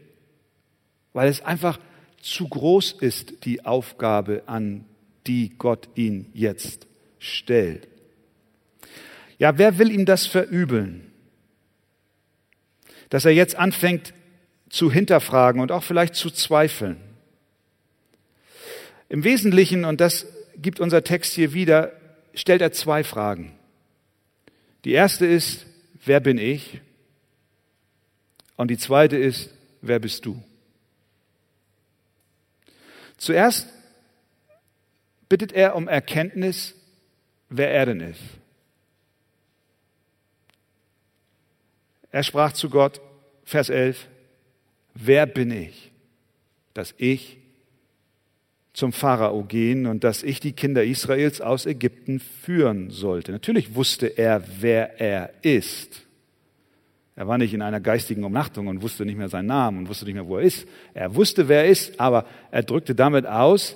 Weil 1.14 1.30
es 1.30 1.46
einfach 1.46 1.80
zu 2.20 2.48
groß 2.48 2.94
ist, 2.94 3.46
die 3.46 3.64
Aufgabe, 3.64 4.42
an 4.48 4.86
die 5.28 5.52
Gott 5.56 5.88
ihn 5.94 6.32
jetzt 6.34 6.88
stellt. 7.20 7.88
Ja, 9.38 9.60
wer 9.60 9.78
will 9.78 9.92
ihm 9.92 10.06
das 10.06 10.26
verübeln? 10.26 11.12
Dass 13.10 13.26
er 13.26 13.32
jetzt 13.32 13.56
anfängt 13.56 14.14
zu 14.70 14.92
hinterfragen 14.92 15.62
und 15.62 15.72
auch 15.72 15.84
vielleicht 15.84 16.16
zu 16.16 16.30
zweifeln. 16.30 16.98
Im 19.10 19.24
Wesentlichen, 19.24 19.86
und 19.86 20.02
das 20.02 20.26
gibt 20.58 20.80
unser 20.80 21.04
Text 21.04 21.34
hier 21.34 21.54
wieder, 21.54 21.94
stellt 22.34 22.62
er 22.62 22.72
zwei 22.72 23.04
Fragen. 23.04 23.54
Die 24.84 24.92
erste 24.92 25.26
ist, 25.26 25.66
wer 26.06 26.20
bin 26.20 26.38
ich? 26.38 26.82
Und 28.56 28.70
die 28.70 28.78
zweite 28.78 29.18
ist, 29.18 29.50
wer 29.82 30.00
bist 30.00 30.26
du? 30.26 30.44
Zuerst 33.18 33.68
bittet 35.30 35.52
er 35.52 35.76
um 35.76 35.88
Erkenntnis, 35.88 36.76
wer 37.50 37.72
er 37.72 37.86
denn 37.88 38.02
ist. 38.02 38.22
Er 42.12 42.24
sprach 42.24 42.54
zu 42.54 42.70
Gott, 42.70 43.02
Vers 43.44 43.70
11, 43.70 44.08
wer 44.94 45.26
bin 45.26 45.52
ich, 45.52 45.92
dass 46.74 46.94
ich 46.98 47.38
zum 48.74 48.94
Pharao 48.94 49.44
gehen 49.44 49.88
und 49.88 50.04
dass 50.04 50.22
ich 50.22 50.40
die 50.40 50.52
Kinder 50.52 50.84
Israels 50.84 51.42
aus 51.42 51.66
Ägypten 51.66 52.20
führen 52.20 52.92
sollte. 52.92 53.32
Natürlich 53.32 53.74
wusste 53.74 54.06
er, 54.06 54.44
wer 54.60 55.00
er 55.00 55.32
ist. 55.42 56.04
Er 57.16 57.28
war 57.28 57.40
nicht 57.40 57.56
in 57.56 57.64
einer 57.64 57.80
geistigen 57.80 58.24
Umnachtung 58.24 58.68
und 58.68 58.84
wusste 58.84 59.04
nicht 59.04 59.18
mehr 59.18 59.30
seinen 59.30 59.48
Namen 59.48 59.80
und 59.80 59.90
wusste 59.90 60.06
nicht 60.06 60.14
mehr, 60.14 60.28
wo 60.28 60.38
er 60.38 60.44
ist. 60.44 60.68
Er 60.94 61.16
wusste, 61.16 61.48
wer 61.48 61.64
er 61.64 61.70
ist, 61.70 62.00
aber 62.00 62.26
er 62.52 62.62
drückte 62.62 62.94
damit 62.94 63.26
aus, 63.26 63.76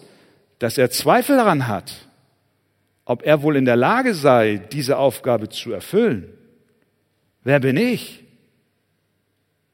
dass 0.60 0.78
er 0.78 0.92
Zweifel 0.92 1.38
daran 1.38 1.68
hat, 1.68 2.08
ob 3.06 3.24
er 3.24 3.42
wohl 3.42 3.56
in 3.56 3.66
der 3.66 3.76
Lage 3.76 4.14
sei, 4.14 4.62
diese 4.72 5.00
Aufgabe 5.00 5.50
zu 5.50 5.72
erfüllen. 5.72 6.32
Wer 7.44 7.60
bin 7.60 7.78
ich, 7.78 8.24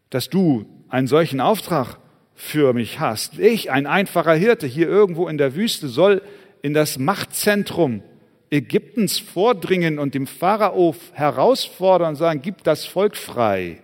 dass 0.10 0.30
du 0.30 0.66
einen 0.90 1.08
solchen 1.08 1.42
Auftrag 1.42 1.98
für 2.34 2.74
mich 2.74 3.00
hast. 3.00 3.40
Ich, 3.40 3.72
ein 3.72 3.88
einfacher 3.88 4.36
Hirte 4.36 4.68
hier 4.68 4.88
irgendwo 4.88 5.28
in 5.28 5.38
der 5.38 5.56
Wüste, 5.56 5.88
soll 5.88 6.22
in 6.62 6.74
das 6.74 7.00
Machtzentrum 7.00 8.04
Ägyptens 8.50 9.20
vordringen 9.20 10.00
und 10.00 10.14
dem 10.14 10.28
Pharao 10.28 10.96
herausfordern 11.14 12.10
und 12.10 12.16
sagen, 12.16 12.42
gib 12.42 12.64
das 12.64 12.86
Volk 12.86 13.18
frei. 13.18 13.82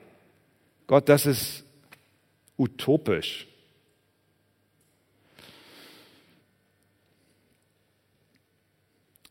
Gott, 0.88 1.10
das 1.10 1.26
ist 1.26 1.65
utopisch. 2.58 3.48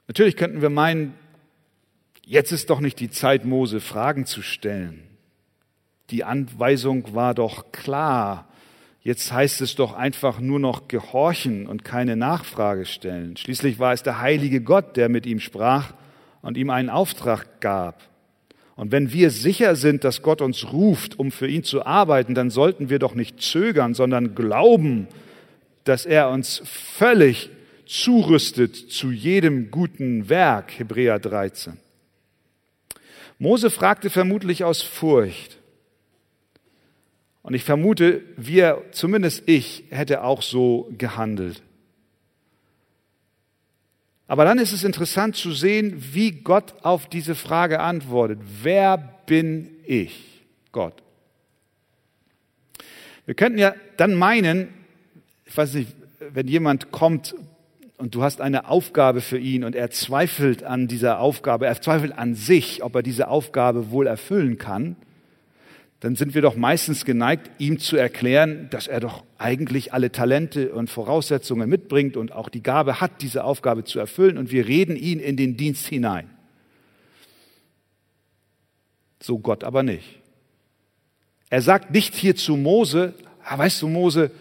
Natürlich 0.09 0.37
könnten 0.37 0.61
wir 0.61 0.69
meinen, 0.69 1.15
jetzt 2.25 2.53
ist 2.53 2.71
doch 2.71 2.81
nicht 2.81 3.01
die 3.01 3.11
Zeit, 3.11 3.45
Mose 3.45 3.81
Fragen 3.81 4.27
zu 4.27 4.43
stellen. 4.43 5.03
Die 6.11 6.25
Anweisung 6.25 7.15
war 7.15 7.35
doch 7.35 7.73
klar. 7.73 8.49
Jetzt 9.01 9.33
heißt 9.33 9.61
es 9.63 9.75
doch 9.75 9.95
einfach 9.95 10.39
nur 10.39 10.61
noch 10.61 10.87
gehorchen 10.87 11.67
und 11.67 11.85
keine 11.85 12.17
Nachfrage 12.17 12.87
stellen. 12.87 13.37
Schließlich 13.37 13.79
war 13.79 13.93
es 13.93 14.03
der 14.03 14.21
heilige 14.21 14.61
Gott, 14.61 14.97
der 14.97 15.09
mit 15.09 15.27
ihm 15.27 15.41
sprach 15.41 15.95
und 16.41 16.57
ihm 16.57 16.71
einen 16.71 16.91
Auftrag 16.91 17.61
gab. 17.61 18.09
Und 18.77 18.93
wenn 18.93 19.13
wir 19.13 19.31
sicher 19.31 19.77
sind, 19.77 20.05
dass 20.05 20.23
Gott 20.23 20.41
uns 20.41 20.73
ruft, 20.73 21.19
um 21.19 21.31
für 21.31 21.49
ihn 21.49 21.65
zu 21.65 21.85
arbeiten, 21.85 22.35
dann 22.35 22.51
sollten 22.51 22.91
wir 22.91 22.99
doch 22.99 23.15
nicht 23.15 23.41
zögern, 23.41 23.95
sondern 23.95 24.35
glauben, 24.35 25.09
dass 25.85 26.07
er 26.07 26.31
uns 26.31 26.63
völlig 26.65 27.51
zurüstet 27.87 28.77
zu 28.77 29.11
jedem 29.11 29.71
guten 29.71 30.29
Werk, 30.29 30.79
Hebräer 30.79 31.19
13. 31.19 31.77
Mose 33.43 33.71
fragte 33.71 34.09
vermutlich 34.09 34.63
aus 34.63 34.83
Furcht, 34.83 35.59
und 37.43 37.55
ich 37.55 37.65
vermute, 37.65 38.23
wir, 38.37 38.85
zumindest 38.93 39.49
ich, 39.49 39.83
hätte 39.91 40.23
auch 40.23 40.43
so 40.43 40.89
gehandelt. 40.97 41.61
Aber 44.29 44.45
dann 44.45 44.61
ist 44.61 44.73
es 44.73 44.85
interessant 44.85 45.35
zu 45.35 45.51
sehen, 45.51 46.15
wie 46.15 46.31
Gott 46.31 46.73
auf 46.83 47.09
diese 47.09 47.35
Frage 47.35 47.81
antwortet. 47.81 48.39
Wer 48.63 48.97
bin 49.27 49.71
ich? 49.85 50.45
Gott. 50.71 51.03
Wir 53.27 53.35
könnten 53.35 53.59
ja 53.59 53.75
dann 53.97 54.15
meinen, 54.15 54.69
ich 55.47 55.57
weiß 55.57 55.75
nicht, 55.75 55.93
wenn 56.21 56.47
jemand 56.47 56.93
kommt 56.93 57.35
und 58.03 58.17
du 58.17 58.25
hast 58.25 58.41
eine 58.41 58.69
Aufgabe 58.69 59.21
für 59.21 59.39
ihn 59.39 59.63
und 59.63 59.77
er 59.77 59.93
zweifelt 59.93 60.65
an 60.65 60.89
dieser 60.89 61.21
Aufgabe, 61.21 61.67
er 61.67 61.81
zweifelt 61.81 62.19
an 62.19 62.35
sich, 62.35 62.83
ob 62.83 62.97
er 62.97 63.03
diese 63.05 63.29
Aufgabe 63.29 63.93
wohl 63.93 64.09
erfüllen 64.09 64.59
kann, 64.59 64.97
dann 66.01 66.17
sind 66.17 66.35
wir 66.35 66.43
doch 66.43 66.57
meistens 66.57 67.05
geneigt, 67.05 67.49
ihm 67.59 67.79
zu 67.79 67.97
erklären, 67.97 68.67
dass 68.71 68.89
er 68.89 68.99
doch 68.99 69.23
eigentlich 69.39 69.93
alle 69.93 70.11
Talente 70.11 70.73
und 70.73 70.91
Voraussetzungen 70.91 71.71
mitbringt 71.71 72.17
und 72.17 72.33
auch 72.33 72.49
die 72.49 72.61
Gabe 72.61 73.01
hat, 73.01 73.23
diese 73.23 73.45
Aufgabe 73.45 73.85
zu 73.85 74.01
erfüllen, 74.01 74.37
und 74.37 74.51
wir 74.51 74.67
reden 74.67 74.97
ihn 74.97 75.21
in 75.21 75.37
den 75.37 75.57
Dienst 75.57 75.87
hinein. 75.87 76.29
So 79.23 79.39
Gott 79.39 79.63
aber 79.63 79.85
nicht. 79.85 80.19
Er 81.51 81.63
sagt 81.63 81.93
nicht 81.93 82.17
hier 82.17 82.35
zu 82.35 82.57
Mose, 82.57 83.15
ah, 83.45 83.59
weißt 83.59 83.81
du 83.81 83.87
Mose, 83.87 84.33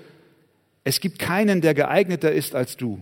es 0.84 1.00
gibt 1.00 1.20
keinen, 1.20 1.62
der 1.62 1.76
geeigneter 1.76 2.32
ist 2.32 2.56
als 2.56 2.76
du. 2.76 3.00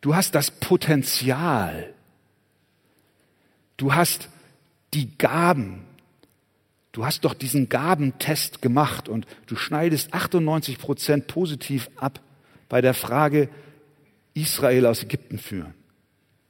Du 0.00 0.14
hast 0.14 0.34
das 0.34 0.50
Potenzial. 0.50 1.92
Du 3.76 3.94
hast 3.94 4.28
die 4.94 5.16
Gaben, 5.18 5.86
Du 6.96 7.04
hast 7.04 7.26
doch 7.26 7.34
diesen 7.34 7.68
Gabentest 7.68 8.62
gemacht 8.62 9.10
und 9.10 9.26
du 9.48 9.54
schneidest 9.54 10.14
98 10.14 10.78
Prozent 10.78 11.26
positiv 11.26 11.90
ab 11.96 12.20
bei 12.70 12.80
der 12.80 12.94
Frage, 12.94 13.50
Israel 14.32 14.86
aus 14.86 15.02
Ägypten 15.02 15.36
führen. 15.36 15.74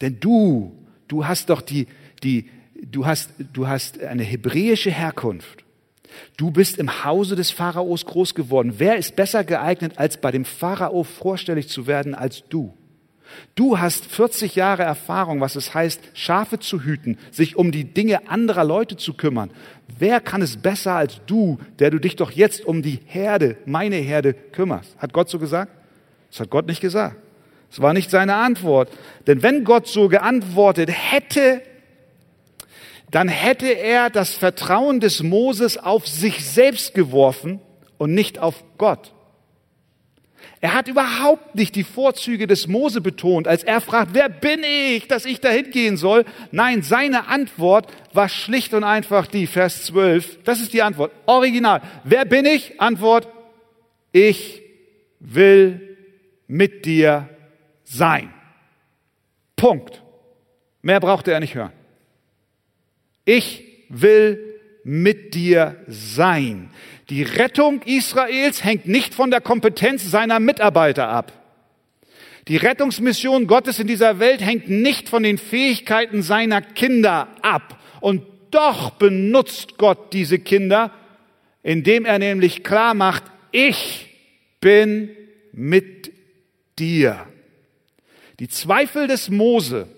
Denn 0.00 0.20
du, 0.20 0.72
du 1.08 1.26
hast 1.26 1.50
doch 1.50 1.60
die, 1.60 1.88
die, 2.22 2.48
du 2.80 3.06
hast, 3.06 3.30
du 3.54 3.66
hast 3.66 4.00
eine 4.00 4.22
hebräische 4.22 4.92
Herkunft. 4.92 5.64
Du 6.36 6.52
bist 6.52 6.78
im 6.78 7.02
Hause 7.02 7.34
des 7.34 7.50
Pharaos 7.50 8.06
groß 8.06 8.36
geworden. 8.36 8.74
Wer 8.76 8.98
ist 8.98 9.16
besser 9.16 9.42
geeignet, 9.42 9.98
als 9.98 10.20
bei 10.20 10.30
dem 10.30 10.44
Pharao 10.44 11.02
vorstellig 11.02 11.68
zu 11.68 11.88
werden 11.88 12.14
als 12.14 12.44
du? 12.48 12.72
Du 13.54 13.78
hast 13.78 14.06
40 14.06 14.54
Jahre 14.54 14.82
Erfahrung, 14.82 15.40
was 15.40 15.56
es 15.56 15.74
heißt, 15.74 16.00
Schafe 16.14 16.58
zu 16.58 16.82
hüten, 16.82 17.18
sich 17.30 17.56
um 17.56 17.72
die 17.72 17.84
Dinge 17.84 18.28
anderer 18.28 18.64
Leute 18.64 18.96
zu 18.96 19.14
kümmern. 19.14 19.50
Wer 19.98 20.20
kann 20.20 20.42
es 20.42 20.56
besser 20.56 20.94
als 20.94 21.20
du, 21.26 21.58
der 21.78 21.90
du 21.90 21.98
dich 21.98 22.16
doch 22.16 22.30
jetzt 22.30 22.64
um 22.64 22.82
die 22.82 23.00
Herde, 23.06 23.56
meine 23.66 23.96
Herde, 23.96 24.34
kümmerst? 24.34 24.96
Hat 24.98 25.12
Gott 25.12 25.28
so 25.28 25.38
gesagt? 25.38 25.72
Das 26.30 26.40
hat 26.40 26.50
Gott 26.50 26.66
nicht 26.66 26.80
gesagt. 26.80 27.16
Es 27.70 27.80
war 27.80 27.92
nicht 27.92 28.10
seine 28.10 28.36
Antwort. 28.36 28.90
Denn 29.26 29.42
wenn 29.42 29.64
Gott 29.64 29.88
so 29.88 30.08
geantwortet 30.08 30.90
hätte, 30.90 31.62
dann 33.10 33.28
hätte 33.28 33.66
er 33.66 34.10
das 34.10 34.34
Vertrauen 34.34 35.00
des 35.00 35.22
Moses 35.22 35.78
auf 35.78 36.06
sich 36.06 36.44
selbst 36.44 36.94
geworfen 36.94 37.60
und 37.98 38.14
nicht 38.14 38.38
auf 38.38 38.64
Gott. 38.78 39.12
Er 40.66 40.74
hat 40.74 40.88
überhaupt 40.88 41.54
nicht 41.54 41.76
die 41.76 41.84
Vorzüge 41.84 42.48
des 42.48 42.66
Mose 42.66 43.00
betont, 43.00 43.46
als 43.46 43.62
er 43.62 43.80
fragt, 43.80 44.14
wer 44.14 44.28
bin 44.28 44.64
ich, 44.64 45.06
dass 45.06 45.24
ich 45.24 45.38
dahin 45.38 45.70
gehen 45.70 45.96
soll? 45.96 46.24
Nein, 46.50 46.82
seine 46.82 47.28
Antwort 47.28 47.86
war 48.12 48.28
schlicht 48.28 48.74
und 48.74 48.82
einfach 48.82 49.28
die, 49.28 49.46
Vers 49.46 49.84
12. 49.84 50.42
Das 50.42 50.60
ist 50.60 50.72
die 50.72 50.82
Antwort. 50.82 51.12
Original. 51.26 51.82
Wer 52.02 52.24
bin 52.24 52.46
ich? 52.46 52.80
Antwort, 52.80 53.28
ich 54.10 54.60
will 55.20 55.98
mit 56.48 56.84
dir 56.84 57.28
sein. 57.84 58.34
Punkt. 59.54 60.02
Mehr 60.82 60.98
brauchte 60.98 61.30
er 61.30 61.38
nicht 61.38 61.54
hören. 61.54 61.72
Ich 63.24 63.62
will 63.88 64.56
mit 64.82 65.34
dir 65.34 65.76
sein. 65.86 66.70
Die 67.08 67.22
Rettung 67.22 67.82
Israels 67.82 68.64
hängt 68.64 68.86
nicht 68.86 69.14
von 69.14 69.30
der 69.30 69.40
Kompetenz 69.40 70.10
seiner 70.10 70.40
Mitarbeiter 70.40 71.08
ab. 71.08 71.32
Die 72.48 72.56
Rettungsmission 72.56 73.46
Gottes 73.46 73.78
in 73.78 73.86
dieser 73.86 74.18
Welt 74.18 74.40
hängt 74.40 74.68
nicht 74.68 75.08
von 75.08 75.22
den 75.22 75.38
Fähigkeiten 75.38 76.22
seiner 76.22 76.62
Kinder 76.62 77.28
ab. 77.42 77.80
Und 78.00 78.22
doch 78.50 78.90
benutzt 78.90 79.78
Gott 79.78 80.12
diese 80.12 80.38
Kinder, 80.38 80.92
indem 81.62 82.04
er 82.04 82.18
nämlich 82.18 82.62
klar 82.62 82.94
macht, 82.94 83.24
ich 83.50 84.06
bin 84.60 85.10
mit 85.52 86.12
dir. 86.78 87.26
Die 88.38 88.48
Zweifel 88.48 89.06
des 89.06 89.30
Mose 89.30 89.88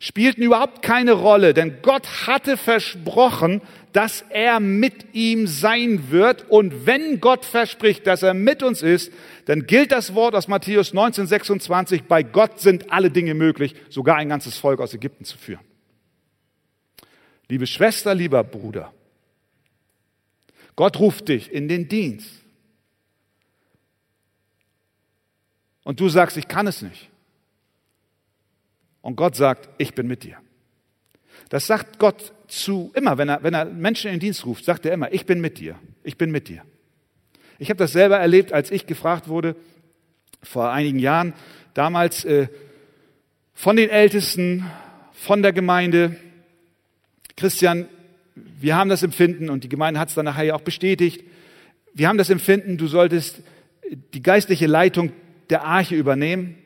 spielten 0.00 0.42
überhaupt 0.42 0.80
keine 0.80 1.12
Rolle, 1.12 1.52
denn 1.54 1.82
Gott 1.82 2.26
hatte 2.26 2.56
versprochen, 2.56 3.60
dass 3.92 4.24
er 4.30 4.58
mit 4.58 5.14
ihm 5.14 5.46
sein 5.46 6.10
wird. 6.10 6.50
Und 6.50 6.86
wenn 6.86 7.20
Gott 7.20 7.44
verspricht, 7.44 8.06
dass 8.06 8.22
er 8.22 8.32
mit 8.32 8.62
uns 8.62 8.82
ist, 8.82 9.12
dann 9.44 9.66
gilt 9.66 9.92
das 9.92 10.14
Wort 10.14 10.34
aus 10.34 10.48
Matthäus 10.48 10.94
19, 10.94 11.26
26, 11.26 12.04
bei 12.04 12.22
Gott 12.22 12.60
sind 12.60 12.90
alle 12.90 13.10
Dinge 13.10 13.34
möglich, 13.34 13.74
sogar 13.90 14.16
ein 14.16 14.30
ganzes 14.30 14.56
Volk 14.56 14.80
aus 14.80 14.94
Ägypten 14.94 15.24
zu 15.24 15.36
führen. 15.36 15.60
Liebe 17.50 17.66
Schwester, 17.66 18.14
lieber 18.14 18.42
Bruder, 18.42 18.94
Gott 20.76 20.98
ruft 20.98 21.28
dich 21.28 21.52
in 21.52 21.68
den 21.68 21.88
Dienst. 21.88 22.30
Und 25.84 26.00
du 26.00 26.08
sagst, 26.08 26.38
ich 26.38 26.48
kann 26.48 26.66
es 26.66 26.80
nicht. 26.80 27.09
Und 29.02 29.16
Gott 29.16 29.36
sagt, 29.36 29.68
ich 29.78 29.94
bin 29.94 30.06
mit 30.06 30.24
dir. 30.24 30.36
Das 31.48 31.66
sagt 31.66 31.98
Gott 31.98 32.32
zu 32.48 32.92
immer, 32.94 33.18
wenn 33.18 33.28
er, 33.28 33.42
wenn 33.42 33.54
er 33.54 33.64
Menschen 33.64 34.08
in 34.08 34.14
den 34.14 34.20
Dienst 34.20 34.44
ruft, 34.44 34.64
sagt 34.64 34.86
er 34.86 34.92
immer, 34.92 35.12
ich 35.12 35.26
bin 35.26 35.40
mit 35.40 35.58
dir, 35.58 35.76
ich 36.02 36.18
bin 36.18 36.30
mit 36.30 36.48
dir. 36.48 36.62
Ich 37.58 37.70
habe 37.70 37.78
das 37.78 37.92
selber 37.92 38.18
erlebt, 38.18 38.52
als 38.52 38.70
ich 38.70 38.86
gefragt 38.86 39.28
wurde, 39.28 39.56
vor 40.42 40.70
einigen 40.70 40.98
Jahren, 40.98 41.34
damals 41.74 42.24
äh, 42.24 42.48
von 43.52 43.76
den 43.76 43.90
Ältesten, 43.90 44.64
von 45.12 45.42
der 45.42 45.52
Gemeinde, 45.52 46.16
Christian, 47.36 47.86
wir 48.34 48.76
haben 48.76 48.90
das 48.90 49.02
Empfinden 49.02 49.50
und 49.50 49.64
die 49.64 49.68
Gemeinde 49.68 50.00
hat 50.00 50.08
es 50.08 50.14
dann 50.14 50.24
nachher 50.24 50.44
ja 50.44 50.54
auch 50.54 50.62
bestätigt, 50.62 51.24
wir 51.94 52.08
haben 52.08 52.18
das 52.18 52.30
Empfinden, 52.30 52.78
du 52.78 52.86
solltest 52.86 53.42
die 54.14 54.22
geistliche 54.22 54.66
Leitung 54.66 55.12
der 55.50 55.64
Arche 55.64 55.96
übernehmen. 55.96 56.56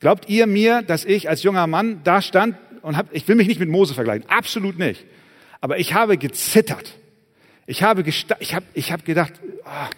Glaubt 0.00 0.28
ihr 0.28 0.46
mir, 0.46 0.82
dass 0.82 1.04
ich 1.04 1.28
als 1.28 1.42
junger 1.42 1.66
Mann 1.66 2.00
da 2.04 2.22
stand 2.22 2.56
und 2.82 2.96
hab, 2.96 3.14
ich 3.14 3.28
will 3.28 3.36
mich 3.36 3.46
nicht 3.46 3.60
mit 3.60 3.68
Mose 3.68 3.94
vergleichen, 3.94 4.28
absolut 4.28 4.78
nicht. 4.78 5.04
Aber 5.60 5.78
ich 5.78 5.92
habe 5.94 6.16
gezittert. 6.16 6.94
Ich 7.66 7.82
habe, 7.82 8.02
ich 8.02 8.54
habe, 8.54 8.66
ich 8.72 8.92
habe 8.92 9.02
gedacht, 9.02 9.34
oh, 9.64 9.90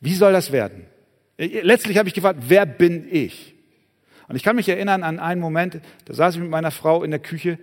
wie 0.00 0.14
soll 0.14 0.32
das 0.32 0.52
werden? 0.52 0.86
Letztlich 1.38 1.98
habe 1.98 2.08
ich 2.08 2.14
gefragt, 2.14 2.40
wer 2.48 2.64
bin 2.64 3.06
ich? 3.10 3.54
Und 4.26 4.36
ich 4.36 4.42
kann 4.42 4.56
mich 4.56 4.68
erinnern 4.68 5.02
an 5.02 5.20
einen 5.20 5.40
Moment, 5.40 5.80
da 6.06 6.14
saß 6.14 6.34
ich 6.34 6.40
mit 6.40 6.50
meiner 6.50 6.70
Frau 6.70 7.04
in 7.04 7.10
der 7.10 7.20
Küche, 7.20 7.58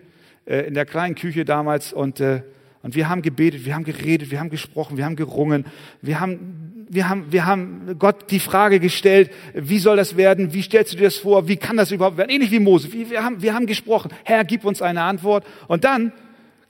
äh, 0.46 0.68
in 0.68 0.76
der 0.76 0.86
kleinen 0.86 1.16
Küche 1.16 1.44
damals 1.44 1.92
und, 1.92 2.20
äh, 2.20 2.44
und 2.84 2.96
wir 2.96 3.10
haben 3.10 3.24
gebetet, 3.24 3.66
wir 3.66 3.74
haben 3.74 3.86
geredet, 3.86 4.30
wir 4.30 4.40
haben 4.40 4.50
gesprochen, 4.50 4.98
wir 4.98 5.06
haben 5.06 5.16
gerungen, 5.16 5.66
wir 6.02 6.20
haben 6.20 6.74
wir 6.90 7.10
haben, 7.10 7.32
wir 7.32 7.46
haben 7.46 7.96
Gott 7.98 8.30
die 8.30 8.40
Frage 8.40 8.80
gestellt, 8.80 9.32
wie 9.54 9.80
soll 9.80 9.98
das 9.98 10.16
werden? 10.16 10.54
Wie 10.54 10.62
stellst 10.62 10.94
du 10.94 10.98
dir 10.98 11.06
das 11.06 11.18
vor? 11.18 11.48
Wie 11.48 11.58
kann 11.58 11.78
das 11.78 11.92
überhaupt 11.92 12.18
werden? 12.18 12.30
Ähnlich 12.30 12.52
wie 12.52 12.60
Mose. 12.60 12.90
Wir 12.92 13.24
haben, 13.24 13.42
wir 13.42 13.56
haben 13.56 13.66
gesprochen. 13.66 14.12
Herr, 14.24 14.44
gib 14.44 14.64
uns 14.64 14.82
eine 14.82 15.02
Antwort. 15.02 15.44
Und 15.68 15.86
dann 15.86 16.12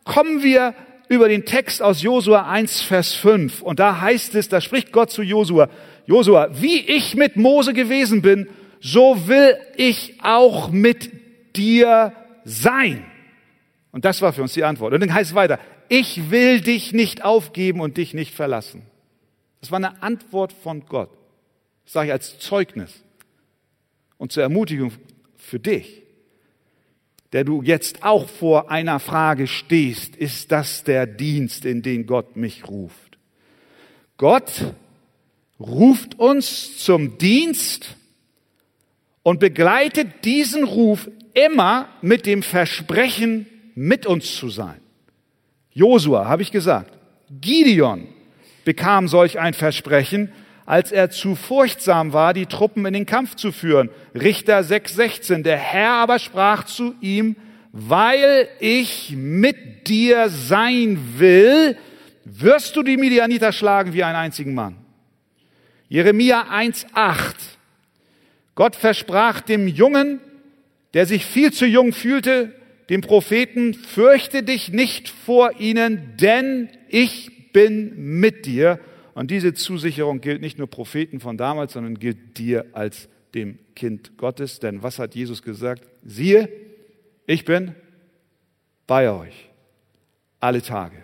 kommen 0.06 0.42
wir 0.42 0.76
über 1.10 1.28
den 1.28 1.46
Text 1.46 1.82
aus 1.82 2.02
Josua 2.02 2.50
1, 2.50 2.82
Vers 2.82 3.14
5. 3.16 3.62
Und 3.62 3.80
da 3.80 4.00
heißt 4.00 4.36
es, 4.36 4.48
da 4.50 4.62
spricht 4.62 4.92
Gott 4.92 5.12
zu 5.12 5.24
Josua. 5.24 5.70
Josua, 6.06 6.50
wie 6.54 6.80
ich 6.80 7.16
mit 7.16 7.36
Mose 7.36 7.74
gewesen 7.74 8.22
bin, 8.22 8.48
so 8.80 9.28
will 9.28 9.58
ich 9.76 10.20
auch 10.22 10.72
mit 10.72 11.12
dir 11.56 12.14
sein. 12.46 13.06
Und 13.92 14.06
das 14.06 14.22
war 14.22 14.34
für 14.34 14.42
uns 14.42 14.54
die 14.54 14.64
Antwort. 14.64 14.94
Und 14.94 15.02
dann 15.02 15.14
heißt 15.14 15.32
es 15.32 15.36
weiter, 15.36 15.60
ich 15.90 16.30
will 16.32 16.62
dich 16.62 16.94
nicht 16.94 17.24
aufgeben 17.24 17.80
und 17.82 17.98
dich 17.98 18.14
nicht 18.14 18.34
verlassen. 18.34 18.84
Das 19.62 19.72
war 19.72 19.78
eine 19.78 20.02
Antwort 20.04 20.54
von 20.54 20.86
Gott. 20.86 21.10
Das 21.86 21.94
sage 21.94 22.08
ich 22.08 22.14
als 22.14 22.40
Zeugnis 22.40 23.04
und 24.18 24.32
zur 24.32 24.44
Ermutigung 24.44 24.92
für 25.38 25.60
dich, 25.60 26.02
der 27.32 27.44
du 27.44 27.62
jetzt 27.64 28.04
auch 28.04 28.30
vor 28.30 28.70
einer 28.70 29.00
Frage 29.00 29.48
stehst, 29.48 30.16
ist 30.16 30.52
das 30.52 30.84
der 30.84 31.08
Dienst, 31.08 31.66
in 31.66 31.82
den 31.82 32.06
Gott 32.06 32.36
mich 32.36 32.68
ruft? 32.68 33.18
Gott 34.18 34.74
ruft 35.60 36.20
uns 36.20 36.78
zum 36.78 37.18
Dienst 37.18 37.96
und 39.24 39.40
begleitet 39.40 40.26
diesen 40.26 40.64
Ruf 40.64 41.10
immer 41.34 41.90
mit 42.02 42.26
dem 42.26 42.44
Versprechen, 42.44 43.48
mit 43.76 44.06
uns 44.06 44.36
zu 44.36 44.50
sein. 44.50 44.83
Josua, 45.74 46.26
habe 46.26 46.42
ich 46.42 46.52
gesagt. 46.52 46.94
Gideon, 47.42 48.08
bekam 48.66 49.08
solch 49.08 49.40
ein 49.40 49.54
Versprechen, 49.54 50.32
als 50.66 50.92
er 50.92 51.10
zu 51.10 51.36
furchtsam 51.36 52.14
war, 52.14 52.34
die 52.34 52.46
Truppen 52.46 52.86
in 52.86 52.94
den 52.94 53.06
Kampf 53.06 53.36
zu 53.36 53.52
führen. 53.52 53.90
Richter 54.16 54.60
6,16. 54.62 55.44
Der 55.44 55.58
Herr 55.58 55.94
aber 55.94 56.20
sprach 56.20 56.64
zu 56.66 56.96
ihm, 57.02 57.36
weil 57.72 58.48
ich 58.60 59.14
mit 59.16 59.88
dir 59.88 60.30
sein 60.30 61.00
will, 61.18 61.78
wirst 62.24 62.76
du 62.76 62.84
die 62.84 62.98
Midianiter 62.98 63.52
schlagen 63.52 63.94
wie 63.94 64.04
einen 64.04 64.16
einzigen 64.16 64.54
Mann. 64.54 64.78
Jeremia 65.90 66.44
1,8. 66.52 67.36
Gott 68.56 68.76
versprach 68.76 69.42
dem 69.42 69.68
Jungen, 69.68 70.20
der 70.94 71.06
sich 71.06 71.26
viel 71.26 71.52
zu 71.52 71.66
jung 71.66 71.92
fühlte, 71.92 72.54
dem 72.90 73.02
Propheten, 73.02 73.74
fürchte 73.74 74.44
dich 74.44 74.72
nicht 74.72 75.10
vor 75.10 75.60
ihnen, 75.60 76.18
denn 76.18 76.70
ich 76.90 77.52
bin 77.54 78.20
mit 78.20 78.46
dir. 78.46 78.80
Und 79.14 79.32
diese 79.32 79.54
Zusicherung 79.54 80.22
gilt 80.22 80.42
nicht 80.42 80.58
nur 80.58 80.68
Propheten 80.68 81.20
von 81.20 81.38
damals, 81.38 81.74
sondern 81.74 82.00
gilt 82.00 82.38
dir 82.38 82.66
als 82.74 83.08
dem 83.34 83.60
Kind 83.76 84.18
Gottes. 84.18 84.60
Denn 84.60 84.84
was 84.84 85.00
hat 85.00 85.16
Jesus 85.16 85.42
gesagt? 85.42 85.84
Siehe, 86.04 86.50
ich 87.26 87.46
bin 87.46 87.76
bei 88.88 89.10
euch 89.10 89.50
alle 90.40 90.62
Tage 90.62 90.98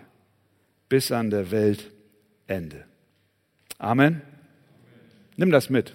bis 0.88 1.12
an 1.12 1.30
der 1.30 1.50
Weltende. 1.50 2.84
Amen. 3.78 4.20
Nimm 5.36 5.50
das 5.50 5.70
mit 5.70 5.94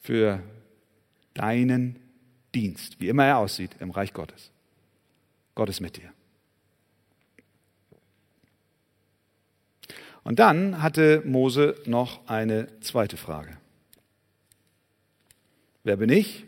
für 0.00 0.42
deinen 1.34 2.03
Dienst, 2.54 3.00
wie 3.00 3.08
immer 3.08 3.24
er 3.24 3.38
aussieht 3.38 3.72
im 3.80 3.90
Reich 3.90 4.12
Gottes. 4.12 4.50
Gott 5.54 5.68
ist 5.68 5.80
mit 5.80 5.96
dir. 5.96 6.12
Und 10.22 10.38
dann 10.38 10.82
hatte 10.82 11.22
Mose 11.26 11.76
noch 11.84 12.26
eine 12.26 12.80
zweite 12.80 13.16
Frage. 13.16 13.56
Wer 15.84 15.98
bin 15.98 16.08
ich? 16.08 16.44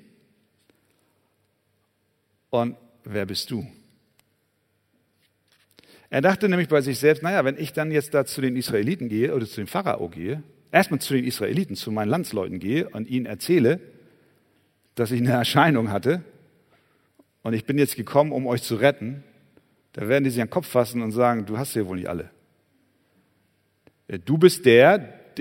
Und 2.48 2.76
wer 3.04 3.26
bist 3.26 3.50
du? 3.50 3.66
Er 6.08 6.22
dachte 6.22 6.48
nämlich 6.48 6.68
bei 6.68 6.80
sich 6.80 6.98
selbst, 6.98 7.22
naja, 7.22 7.44
wenn 7.44 7.58
ich 7.58 7.74
dann 7.74 7.90
jetzt 7.90 8.14
da 8.14 8.24
zu 8.24 8.40
den 8.40 8.56
Israeliten 8.56 9.08
gehe 9.08 9.34
oder 9.34 9.44
zu 9.44 9.56
dem 9.56 9.66
Pharao 9.66 10.08
gehe, 10.08 10.42
erstmal 10.70 11.00
zu 11.00 11.12
den 11.12 11.24
Israeliten, 11.24 11.76
zu 11.76 11.90
meinen 11.90 12.08
Landsleuten 12.08 12.58
gehe 12.60 12.88
und 12.88 13.08
ihnen 13.08 13.26
erzähle, 13.26 13.80
dass 14.96 15.12
ich 15.12 15.20
eine 15.20 15.30
Erscheinung 15.30 15.90
hatte 15.90 16.24
und 17.42 17.52
ich 17.52 17.64
bin 17.64 17.78
jetzt 17.78 17.94
gekommen, 17.94 18.32
um 18.32 18.48
euch 18.48 18.62
zu 18.62 18.74
retten, 18.74 19.22
da 19.92 20.08
werden 20.08 20.24
die 20.24 20.30
sich 20.30 20.42
an 20.42 20.48
den 20.48 20.52
Kopf 20.52 20.66
fassen 20.66 21.00
und 21.00 21.12
sagen, 21.12 21.46
du 21.46 21.56
hast 21.58 21.74
sie 21.74 21.86
wohl 21.86 21.96
nicht 21.96 22.08
alle. 22.08 22.30
Äh, 24.08 24.18
du 24.18 24.36
bist 24.36 24.66
der, 24.66 24.98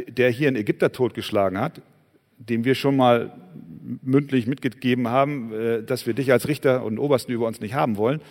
der 0.07 0.29
hier 0.29 0.49
einen 0.49 0.57
Ägypter 0.57 0.91
totgeschlagen 0.91 1.59
hat, 1.59 1.81
dem 2.37 2.63
wir 2.63 2.75
schon 2.75 2.95
mal 2.95 3.33
mündlich 4.01 4.45
mitgegeben 4.45 5.07
haben, 5.07 5.53
äh, 5.53 5.83
dass 5.83 6.05
wir 6.05 6.13
dich 6.13 6.31
als 6.31 6.47
Richter 6.47 6.83
und 6.83 6.99
Obersten 6.99 7.31
über 7.31 7.47
uns 7.47 7.59
nicht 7.59 7.73
haben 7.73 7.97
wollen, 7.97 8.21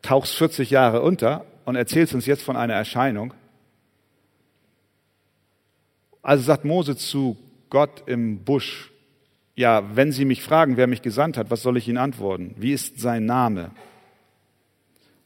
tauchst 0.00 0.34
40 0.36 0.70
Jahre 0.70 1.02
unter 1.02 1.44
und 1.64 1.76
erzählst 1.76 2.14
uns 2.14 2.26
jetzt 2.26 2.42
von 2.42 2.56
einer 2.56 2.74
Erscheinung. 2.74 3.34
Also 6.22 6.44
sagt 6.44 6.64
Mose 6.64 6.96
zu 6.96 7.36
Gott 7.68 8.04
im 8.06 8.44
Busch, 8.44 8.90
ja, 9.58 9.96
wenn 9.96 10.12
Sie 10.12 10.24
mich 10.24 10.44
fragen, 10.44 10.76
wer 10.76 10.86
mich 10.86 11.02
gesandt 11.02 11.36
hat, 11.36 11.50
was 11.50 11.62
soll 11.62 11.76
ich 11.76 11.88
Ihnen 11.88 11.98
antworten? 11.98 12.54
Wie 12.58 12.72
ist 12.72 13.00
sein 13.00 13.26
Name? 13.26 13.72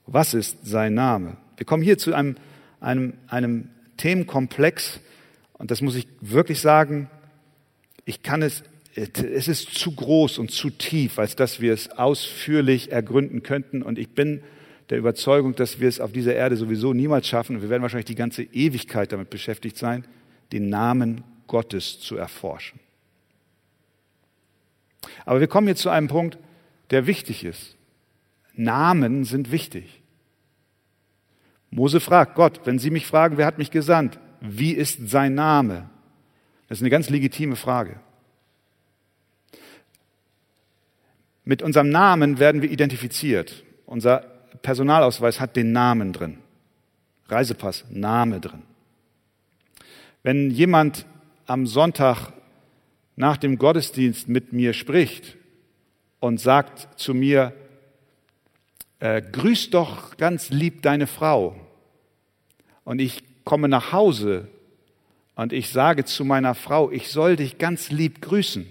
Was 0.06 0.32
ist 0.32 0.64
sein 0.64 0.94
Name? 0.94 1.36
Wir 1.58 1.66
kommen 1.66 1.82
hier 1.82 1.98
zu 1.98 2.14
einem, 2.14 2.36
einem, 2.80 3.12
einem 3.28 3.68
Themenkomplex, 3.98 5.00
und 5.52 5.70
das 5.70 5.82
muss 5.82 5.96
ich 5.96 6.08
wirklich 6.22 6.60
sagen, 6.60 7.10
ich 8.06 8.22
kann 8.22 8.40
es, 8.40 8.64
es 8.94 9.48
ist 9.48 9.74
zu 9.74 9.94
groß 9.94 10.38
und 10.38 10.50
zu 10.50 10.70
tief, 10.70 11.18
als 11.18 11.36
dass 11.36 11.60
wir 11.60 11.74
es 11.74 11.90
ausführlich 11.90 12.90
ergründen 12.90 13.42
könnten. 13.42 13.82
Und 13.82 13.98
ich 13.98 14.14
bin 14.14 14.42
der 14.88 14.96
Überzeugung, 14.96 15.54
dass 15.56 15.78
wir 15.78 15.90
es 15.90 16.00
auf 16.00 16.10
dieser 16.10 16.34
Erde 16.34 16.56
sowieso 16.56 16.94
niemals 16.94 17.28
schaffen. 17.28 17.56
Und 17.56 17.62
wir 17.62 17.68
werden 17.68 17.82
wahrscheinlich 17.82 18.06
die 18.06 18.14
ganze 18.14 18.44
Ewigkeit 18.44 19.12
damit 19.12 19.28
beschäftigt 19.28 19.76
sein, 19.76 20.06
den 20.52 20.70
Namen 20.70 21.22
Gottes 21.46 22.00
zu 22.00 22.16
erforschen. 22.16 22.80
Aber 25.24 25.40
wir 25.40 25.48
kommen 25.48 25.68
jetzt 25.68 25.82
zu 25.82 25.90
einem 25.90 26.08
Punkt, 26.08 26.38
der 26.90 27.06
wichtig 27.06 27.44
ist. 27.44 27.76
Namen 28.54 29.24
sind 29.24 29.50
wichtig. 29.50 30.02
Mose 31.70 32.00
fragt 32.00 32.34
Gott, 32.34 32.60
wenn 32.64 32.78
Sie 32.78 32.90
mich 32.90 33.06
fragen, 33.06 33.38
wer 33.38 33.46
hat 33.46 33.58
mich 33.58 33.70
gesandt? 33.70 34.18
Wie 34.40 34.72
ist 34.72 35.08
sein 35.08 35.34
Name? 35.34 35.88
Das 36.68 36.78
ist 36.78 36.82
eine 36.82 36.90
ganz 36.90 37.08
legitime 37.08 37.56
Frage. 37.56 37.98
Mit 41.44 41.62
unserem 41.62 41.88
Namen 41.88 42.38
werden 42.38 42.62
wir 42.62 42.70
identifiziert. 42.70 43.64
Unser 43.86 44.18
Personalausweis 44.62 45.40
hat 45.40 45.56
den 45.56 45.72
Namen 45.72 46.12
drin. 46.12 46.38
Reisepass, 47.28 47.84
Name 47.90 48.40
drin. 48.40 48.62
Wenn 50.22 50.50
jemand 50.50 51.06
am 51.46 51.66
Sonntag 51.66 52.32
nach 53.16 53.36
dem 53.36 53.58
Gottesdienst 53.58 54.28
mit 54.28 54.52
mir 54.52 54.72
spricht 54.72 55.36
und 56.20 56.40
sagt 56.40 56.98
zu 56.98 57.14
mir, 57.14 57.52
äh, 59.00 59.20
grüß 59.20 59.70
doch 59.70 60.16
ganz 60.16 60.50
lieb 60.50 60.82
deine 60.82 61.06
Frau. 61.06 61.56
Und 62.84 63.00
ich 63.00 63.22
komme 63.44 63.68
nach 63.68 63.92
Hause 63.92 64.48
und 65.34 65.52
ich 65.52 65.70
sage 65.70 66.04
zu 66.04 66.24
meiner 66.24 66.54
Frau, 66.54 66.90
ich 66.90 67.08
soll 67.08 67.36
dich 67.36 67.58
ganz 67.58 67.90
lieb 67.90 68.22
grüßen. 68.22 68.66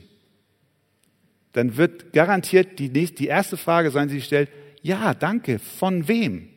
Dann 1.53 1.75
wird 1.77 2.13
garantiert 2.13 2.79
die, 2.79 2.89
nächste, 2.89 3.17
die 3.17 3.27
erste 3.27 3.57
Frage 3.57 3.91
sein, 3.91 4.07
die 4.07 4.15
sie 4.15 4.21
stellt, 4.21 4.49
ja, 4.81 5.13
danke, 5.13 5.59
von 5.59 6.07
wem? 6.07 6.47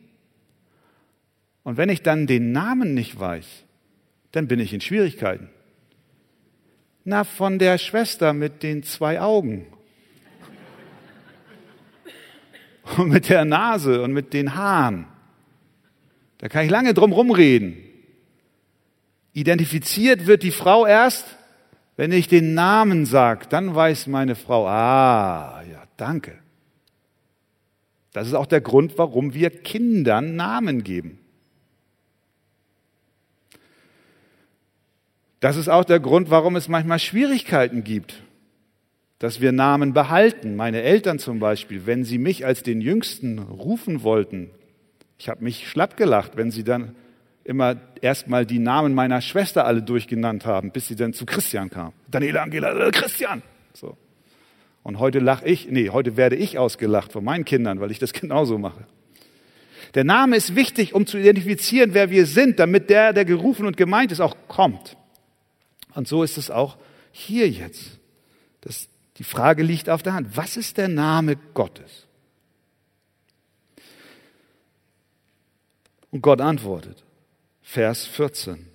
Und 1.63 1.77
wenn 1.77 1.89
ich 1.89 2.01
dann 2.01 2.27
den 2.27 2.51
Namen 2.51 2.93
nicht 2.93 3.19
weiß, 3.19 3.45
dann 4.31 4.47
bin 4.47 4.59
ich 4.59 4.73
in 4.73 4.81
Schwierigkeiten. 4.81 5.49
Na, 7.07 7.23
von 7.23 7.59
der 7.59 7.77
Schwester 7.77 8.33
mit 8.33 8.63
den 8.63 8.81
zwei 8.81 9.21
Augen. 9.21 9.67
Und 12.97 13.09
mit 13.09 13.29
der 13.29 13.45
Nase 13.45 14.01
und 14.01 14.11
mit 14.11 14.33
den 14.33 14.55
Haaren. 14.55 15.05
Da 16.39 16.49
kann 16.49 16.65
ich 16.65 16.71
lange 16.71 16.93
drum 16.93 17.11
rumreden. 17.13 17.77
Identifiziert 19.33 20.25
wird 20.27 20.43
die 20.43 20.51
Frau 20.51 20.85
erst, 20.85 21.25
wenn 21.95 22.11
ich 22.11 22.27
den 22.27 22.53
Namen 22.53 23.05
sage. 23.05 23.45
Dann 23.49 23.73
weiß 23.73 24.07
meine 24.07 24.35
Frau, 24.35 24.67
ah, 24.67 25.63
ja, 25.71 25.83
danke. 25.97 26.39
Das 28.13 28.27
ist 28.27 28.33
auch 28.33 28.45
der 28.45 28.61
Grund, 28.61 28.97
warum 28.97 29.33
wir 29.33 29.49
Kindern 29.49 30.35
Namen 30.35 30.83
geben. 30.83 31.19
Das 35.45 35.57
ist 35.57 35.69
auch 35.69 35.85
der 35.85 35.99
Grund, 35.99 36.31
warum 36.31 36.55
es 36.55 36.69
manchmal 36.69 36.97
Schwierigkeiten 36.97 37.83
gibt, 37.83 38.23
dass 39.19 39.41
wir 39.41 39.51
Namen 39.51 39.93
behalten. 39.93 40.55
Meine 40.55 40.81
Eltern 40.81 41.19
zum 41.19 41.37
Beispiel, 41.37 41.85
wenn 41.85 42.03
sie 42.03 42.17
mich 42.17 42.47
als 42.47 42.63
den 42.63 42.81
Jüngsten 42.81 43.37
rufen 43.37 44.01
wollten, 44.01 44.49
ich 45.19 45.29
habe 45.29 45.43
mich 45.43 45.69
schlapp 45.69 45.97
gelacht, 45.97 46.31
wenn 46.35 46.49
sie 46.49 46.63
dann 46.63 46.95
immer 47.43 47.75
erstmal 48.01 48.47
die 48.47 48.57
Namen 48.57 48.95
meiner 48.95 49.21
Schwester 49.21 49.67
alle 49.67 49.83
durchgenannt 49.83 50.47
haben, 50.47 50.71
bis 50.71 50.87
sie 50.87 50.95
dann 50.95 51.13
zu 51.13 51.27
Christian 51.27 51.69
kam. 51.69 51.93
Daniela, 52.09 52.41
Angela, 52.41 52.87
äh, 52.87 52.89
Christian. 52.89 53.43
So. 53.73 53.95
Und 54.81 54.97
heute 54.97 55.19
lache 55.19 55.45
ich, 55.45 55.69
nee, 55.69 55.91
heute 55.91 56.17
werde 56.17 56.37
ich 56.37 56.57
ausgelacht 56.57 57.11
von 57.11 57.23
meinen 57.23 57.45
Kindern, 57.45 57.79
weil 57.79 57.91
ich 57.91 57.99
das 57.99 58.13
genauso 58.19 58.57
mache. 58.57 58.87
Der 59.93 60.05
Name 60.05 60.37
ist 60.37 60.55
wichtig, 60.55 60.95
um 60.95 61.05
zu 61.05 61.19
identifizieren, 61.19 61.93
wer 61.93 62.09
wir 62.09 62.25
sind, 62.25 62.57
damit 62.57 62.89
der, 62.89 63.13
der 63.13 63.25
gerufen 63.25 63.67
und 63.67 63.77
gemeint 63.77 64.11
ist, 64.11 64.21
auch 64.21 64.35
kommt. 64.47 64.97
Und 65.95 66.07
so 66.07 66.23
ist 66.23 66.37
es 66.37 66.51
auch 66.51 66.77
hier 67.11 67.49
jetzt. 67.49 67.99
Das, 68.61 68.89
die 69.17 69.23
Frage 69.23 69.63
liegt 69.63 69.89
auf 69.89 70.03
der 70.03 70.13
Hand. 70.13 70.35
Was 70.35 70.57
ist 70.57 70.77
der 70.77 70.89
Name 70.89 71.37
Gottes? 71.53 72.05
Und 76.11 76.21
Gott 76.21 76.41
antwortet. 76.41 77.03
Vers 77.61 78.05
14. 78.05 78.67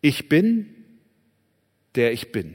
Ich 0.00 0.28
bin, 0.28 0.74
der 1.94 2.12
ich 2.12 2.32
bin. 2.32 2.54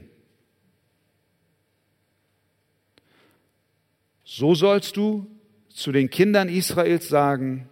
So 4.24 4.54
sollst 4.54 4.96
du 4.96 5.26
zu 5.68 5.90
den 5.90 6.10
Kindern 6.10 6.48
Israels 6.48 7.08
sagen, 7.08 7.68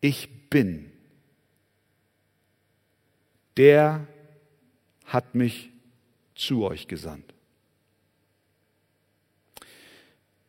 ich 0.00 0.48
bin 0.50 0.92
der 3.58 4.06
hat 5.04 5.34
mich 5.34 5.70
zu 6.34 6.64
euch 6.64 6.86
gesandt. 6.86 7.34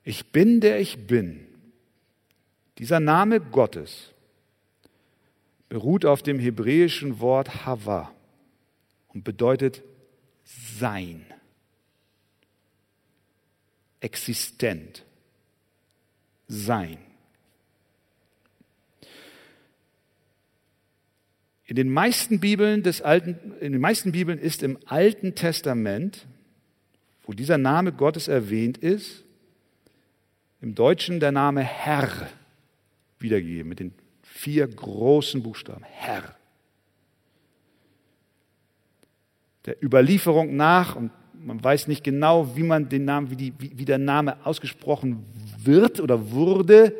Ich 0.04 0.32
bin, 0.32 0.62
der 0.62 0.80
ich 0.80 1.08
bin. 1.08 1.46
Dieser 2.78 3.00
Name 3.00 3.42
Gottes 3.42 4.14
beruht 5.68 6.06
auf 6.06 6.24
dem 6.24 6.40
hebräischen 6.40 7.20
Wort 7.20 7.66
Hava 7.66 8.14
und 9.10 9.24
bedeutet 9.24 9.84
sein, 10.44 11.26
existent, 14.00 15.04
sein. 16.48 17.09
In 21.70 21.76
den 21.76 21.94
meisten 21.94 22.40
Bibeln 22.40 22.82
des 22.82 23.04
Alten, 23.04 23.54
in 23.60 23.74
den 23.74 23.82
meisten 23.82 24.12
Bibeln 24.12 24.40
ist 24.40 24.64
im 24.64 24.80
Alten 24.88 25.36
Testament, 25.36 26.26
wo 27.22 27.34
dieser 27.34 27.60
Name 27.60 27.92
Gottes 27.92 28.28
erwähnt 28.28 28.80
ist, 28.80 29.24
im 30.62 30.74
Deutschen 30.74 31.20
der 31.20 31.32
Name 31.32 31.62
Herr 31.62 32.10
wiedergegeben 33.20 33.70
mit 33.70 33.80
den 33.80 33.94
vier 34.24 34.68
großen 34.68 35.44
Buchstaben. 35.44 35.84
Herr. 35.84 36.36
Der 39.68 39.76
Überlieferung 39.84 40.56
nach, 40.56 40.96
und 40.96 41.12
man 41.36 41.64
weiß 41.64 41.88
nicht 41.88 42.04
genau, 42.04 42.56
wie 42.56 42.64
man 42.64 42.90
den 42.90 43.06
Namen, 43.06 43.30
wie, 43.30 43.36
die, 43.36 43.54
wie, 43.60 43.78
wie 43.78 43.86
der 43.86 44.00
Name 44.00 44.44
ausgesprochen 44.44 45.24
wird 45.64 46.00
oder 46.00 46.32
wurde, 46.32 46.96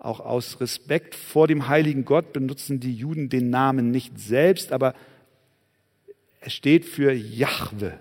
auch 0.00 0.20
aus 0.20 0.60
Respekt 0.60 1.14
vor 1.14 1.46
dem 1.46 1.68
heiligen 1.68 2.04
Gott 2.04 2.32
benutzen 2.32 2.80
die 2.80 2.94
Juden 2.94 3.28
den 3.28 3.50
Namen 3.50 3.90
nicht 3.90 4.18
selbst, 4.18 4.72
aber 4.72 4.94
er 6.40 6.50
steht 6.50 6.86
für 6.86 7.12
Jahwe. 7.12 7.98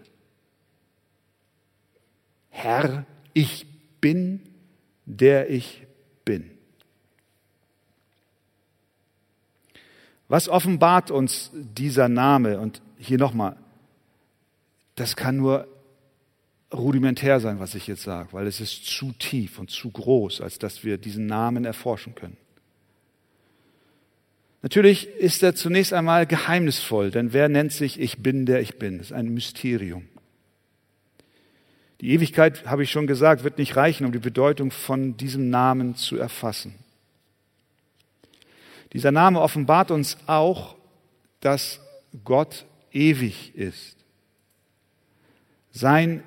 Herr, 2.50 3.06
ich 3.34 3.66
bin, 4.02 4.42
der 5.06 5.50
ich 5.50 5.86
bin. 6.26 6.50
Was 10.30 10.48
offenbart 10.48 11.12
uns 11.12 11.52
dieser 11.54 12.08
Name? 12.08 12.60
Und 12.60 12.82
hier 12.98 13.18
nochmal, 13.18 13.58
das 14.96 15.16
kann 15.16 15.38
nur 15.38 15.68
rudimentär 16.74 17.40
sein, 17.40 17.60
was 17.60 17.76
ich 17.76 17.88
jetzt 17.88 18.04
sage, 18.04 18.30
weil 18.32 18.48
es 18.48 18.62
ist 18.62 18.86
zu 18.86 19.12
tief 19.14 19.60
und 19.60 19.72
zu 19.72 19.90
groß, 19.90 20.42
als 20.42 20.60
dass 20.60 20.84
wir 20.84 20.98
diesen 20.98 21.26
Namen 21.26 21.66
erforschen 21.66 22.16
können. 22.16 22.38
Natürlich 24.62 25.08
ist 25.08 25.42
er 25.42 25.56
zunächst 25.56 25.94
einmal 25.94 26.26
geheimnisvoll, 26.26 27.12
denn 27.12 27.34
wer 27.34 27.48
nennt 27.48 27.72
sich 27.72 28.00
Ich 28.00 28.22
bin, 28.22 28.46
der 28.46 28.62
ich 28.62 28.78
bin? 28.78 28.98
Das 28.98 29.08
ist 29.08 29.14
ein 29.14 29.30
Mysterium. 29.34 30.08
Die 32.02 32.12
Ewigkeit, 32.12 32.66
habe 32.66 32.84
ich 32.84 32.92
schon 32.92 33.08
gesagt, 33.08 33.44
wird 33.44 33.58
nicht 33.58 33.76
reichen, 33.76 34.06
um 34.06 34.12
die 34.12 34.20
Bedeutung 34.20 34.72
von 34.72 35.18
diesem 35.18 35.50
Namen 35.50 35.96
zu 35.96 36.18
erfassen. 36.18 36.76
Dieser 38.94 39.12
Name 39.12 39.42
offenbart 39.42 39.92
uns 39.92 40.18
auch, 40.26 40.76
dass 41.42 41.80
Gott 42.24 42.66
ewig 42.92 43.56
ist. 43.56 43.98
Sein 45.72 46.24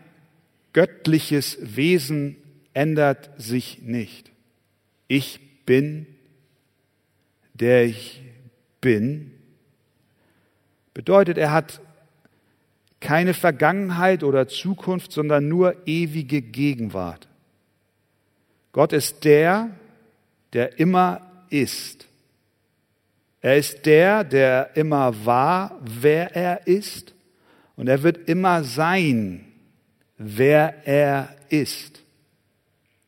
göttliches 0.72 1.58
Wesen 1.60 2.36
ändert 2.74 3.30
sich 3.36 3.82
nicht. 3.82 4.30
Ich 5.08 5.40
bin, 5.66 6.06
der 7.54 7.84
ich 7.84 8.22
bin, 8.80 9.32
bedeutet, 10.94 11.38
er 11.38 11.52
hat 11.52 11.80
keine 13.00 13.34
Vergangenheit 13.34 14.22
oder 14.22 14.48
Zukunft, 14.48 15.12
sondern 15.12 15.48
nur 15.48 15.86
ewige 15.86 16.40
Gegenwart. 16.40 17.28
Gott 18.72 18.92
ist 18.92 19.24
der, 19.24 19.70
der 20.52 20.78
immer 20.78 21.20
ist. 21.50 22.06
Er 23.40 23.56
ist 23.56 23.84
der, 23.86 24.24
der 24.24 24.76
immer 24.76 25.26
war, 25.26 25.78
wer 25.82 26.34
er 26.34 26.66
ist. 26.66 27.12
Und 27.76 27.88
er 27.88 28.02
wird 28.02 28.28
immer 28.28 28.62
sein, 28.62 29.51
wer 30.24 30.86
er 30.86 31.34
ist. 31.48 32.02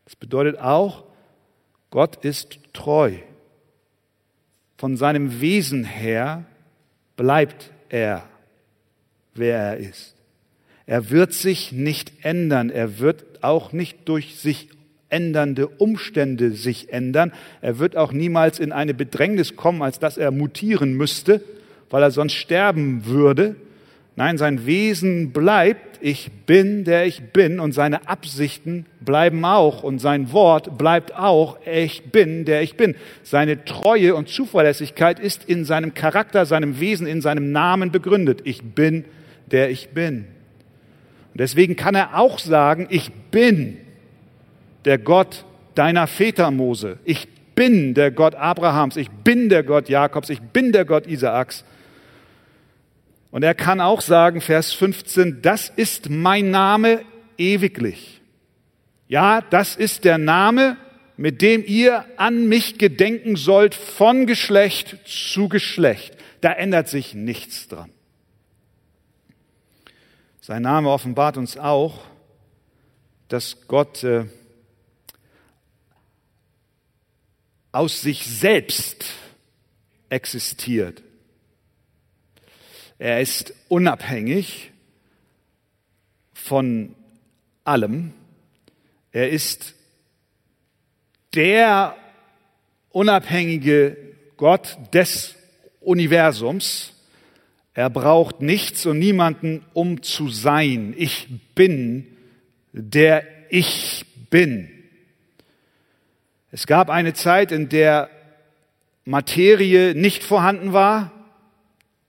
Das 0.04 0.16
bedeutet 0.16 0.58
auch, 0.58 1.04
Gott 1.90 2.24
ist 2.24 2.58
treu. 2.72 3.12
Von 4.76 4.96
seinem 4.96 5.40
Wesen 5.40 5.84
her 5.84 6.44
bleibt 7.16 7.70
er, 7.88 8.24
wer 9.34 9.58
er 9.58 9.76
ist. 9.76 10.14
Er 10.86 11.10
wird 11.10 11.32
sich 11.32 11.72
nicht 11.72 12.24
ändern. 12.24 12.70
Er 12.70 12.98
wird 12.98 13.42
auch 13.42 13.72
nicht 13.72 14.08
durch 14.08 14.36
sich 14.36 14.68
ändernde 15.08 15.68
Umstände 15.68 16.50
sich 16.50 16.92
ändern. 16.92 17.32
Er 17.60 17.78
wird 17.78 17.96
auch 17.96 18.12
niemals 18.12 18.58
in 18.58 18.72
eine 18.72 18.94
Bedrängnis 18.94 19.54
kommen, 19.56 19.82
als 19.82 19.98
dass 19.98 20.16
er 20.16 20.30
mutieren 20.30 20.94
müsste, 20.94 21.40
weil 21.88 22.02
er 22.02 22.10
sonst 22.10 22.34
sterben 22.34 23.06
würde. 23.06 23.56
Nein, 24.16 24.38
sein 24.38 24.64
Wesen 24.64 25.32
bleibt, 25.32 25.98
ich 26.00 26.30
bin, 26.46 26.84
der 26.84 27.06
ich 27.06 27.32
bin, 27.32 27.58
und 27.58 27.72
seine 27.72 28.08
Absichten 28.08 28.86
bleiben 29.00 29.44
auch, 29.44 29.82
und 29.82 29.98
sein 29.98 30.32
Wort 30.32 30.78
bleibt 30.78 31.16
auch, 31.16 31.58
ich 31.66 32.12
bin, 32.12 32.44
der 32.44 32.62
ich 32.62 32.76
bin. 32.76 32.94
Seine 33.24 33.64
Treue 33.64 34.14
und 34.14 34.28
Zuverlässigkeit 34.28 35.18
ist 35.18 35.44
in 35.44 35.64
seinem 35.64 35.94
Charakter, 35.94 36.46
seinem 36.46 36.78
Wesen, 36.78 37.08
in 37.08 37.22
seinem 37.22 37.50
Namen 37.50 37.90
begründet. 37.90 38.42
Ich 38.44 38.62
bin, 38.62 39.04
der 39.50 39.70
ich 39.70 39.88
bin. 39.88 40.26
Und 41.32 41.40
deswegen 41.40 41.74
kann 41.74 41.96
er 41.96 42.16
auch 42.16 42.38
sagen, 42.38 42.86
ich 42.90 43.10
bin 43.32 43.78
der 44.84 44.98
Gott 44.98 45.44
deiner 45.74 46.06
Väter 46.06 46.52
Mose. 46.52 46.98
Ich 47.04 47.26
bin 47.56 47.94
der 47.94 48.12
Gott 48.12 48.36
Abrahams, 48.36 48.96
ich 48.96 49.10
bin 49.10 49.48
der 49.48 49.64
Gott 49.64 49.88
Jakobs, 49.88 50.30
ich 50.30 50.40
bin 50.40 50.70
der 50.70 50.84
Gott 50.84 51.08
Isaaks. 51.08 51.64
Und 53.34 53.42
er 53.42 53.56
kann 53.56 53.80
auch 53.80 54.00
sagen, 54.00 54.40
Vers 54.40 54.72
15, 54.74 55.42
das 55.42 55.68
ist 55.68 56.08
mein 56.08 56.52
Name 56.52 57.04
ewiglich. 57.36 58.20
Ja, 59.08 59.40
das 59.40 59.74
ist 59.74 60.04
der 60.04 60.18
Name, 60.18 60.76
mit 61.16 61.42
dem 61.42 61.64
ihr 61.66 62.04
an 62.16 62.46
mich 62.46 62.78
gedenken 62.78 63.34
sollt 63.34 63.74
von 63.74 64.28
Geschlecht 64.28 64.98
zu 65.04 65.48
Geschlecht. 65.48 66.16
Da 66.42 66.52
ändert 66.52 66.86
sich 66.86 67.14
nichts 67.14 67.66
dran. 67.66 67.90
Sein 70.40 70.62
Name 70.62 70.88
offenbart 70.90 71.36
uns 71.36 71.56
auch, 71.56 72.02
dass 73.26 73.66
Gott 73.66 74.04
äh, 74.04 74.26
aus 77.72 78.00
sich 78.00 78.26
selbst 78.26 79.06
existiert. 80.08 81.02
Er 82.98 83.20
ist 83.20 83.54
unabhängig 83.68 84.70
von 86.32 86.94
allem. 87.64 88.12
Er 89.12 89.30
ist 89.30 89.74
der 91.34 91.96
unabhängige 92.90 93.96
Gott 94.36 94.78
des 94.92 95.34
Universums. 95.80 96.92
Er 97.74 97.90
braucht 97.90 98.40
nichts 98.40 98.86
und 98.86 99.00
niemanden, 99.00 99.64
um 99.72 100.02
zu 100.02 100.28
sein. 100.28 100.94
Ich 100.96 101.28
bin 101.54 102.06
der 102.72 103.24
Ich 103.50 104.04
bin. 104.30 104.68
Es 106.52 106.66
gab 106.66 106.90
eine 106.90 107.14
Zeit, 107.14 107.50
in 107.50 107.68
der 107.68 108.10
Materie 109.04 109.94
nicht 109.94 110.22
vorhanden 110.22 110.72
war, 110.72 111.10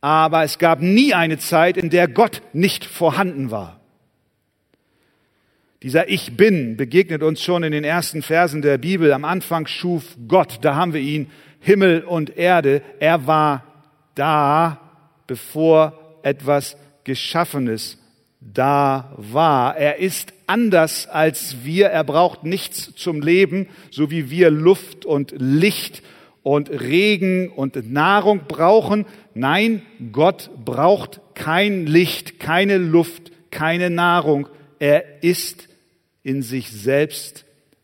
aber 0.06 0.44
es 0.44 0.60
gab 0.60 0.84
nie 0.84 1.16
eine 1.16 1.40
Zeit, 1.40 1.78
in 1.78 1.90
der 1.90 2.08
Gott 2.08 2.44
nicht 2.54 2.86
vorhanden 2.86 3.50
war. 3.50 3.80
Dieser 5.82 6.10
Ich 6.10 6.38
bin 6.38 6.78
begegnet 6.78 7.24
uns 7.24 7.42
schon 7.42 7.64
in 7.64 7.72
den 7.72 7.84
ersten 7.84 8.22
Versen 8.22 8.62
der 8.62 8.78
Bibel. 8.78 9.12
Am 9.14 9.26
Anfang 9.26 9.66
schuf 9.66 10.16
Gott, 10.28 10.60
da 10.62 10.76
haben 10.76 10.94
wir 10.94 11.02
ihn, 11.02 11.32
Himmel 11.60 12.04
und 12.04 12.38
Erde. 12.38 12.84
Er 13.00 13.26
war 13.26 13.64
da, 14.14 14.80
bevor 15.26 16.20
etwas 16.22 16.78
Geschaffenes 17.04 17.98
da 18.40 19.12
war. 19.18 19.76
Er 19.76 19.98
ist 19.98 20.34
anders 20.46 21.08
als 21.08 21.64
wir. 21.64 21.88
Er 21.88 22.04
braucht 22.04 22.44
nichts 22.44 22.94
zum 22.94 23.24
Leben, 23.24 23.70
so 23.90 24.12
wie 24.12 24.30
wir 24.30 24.52
Luft 24.52 25.04
und 25.04 25.34
Licht 25.36 26.04
und 26.44 26.70
Regen 26.70 27.50
und 27.50 27.92
Nahrung 27.92 28.42
brauchen. 28.48 29.08
Nein, 29.38 29.82
Gott 30.14 30.50
braucht 30.64 31.20
kein 31.36 31.88
Licht, 31.88 32.40
keine 32.40 32.78
Luft, 32.78 33.34
keine 33.52 33.90
Nahrung. 33.90 34.48
Er 34.80 35.22
ist 35.24 35.68
in 36.24 36.42
sich 36.42 36.72
selbst 36.72 37.44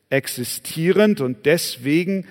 existierend 0.09 1.19
und 1.19 1.45
deswegen 1.45 2.25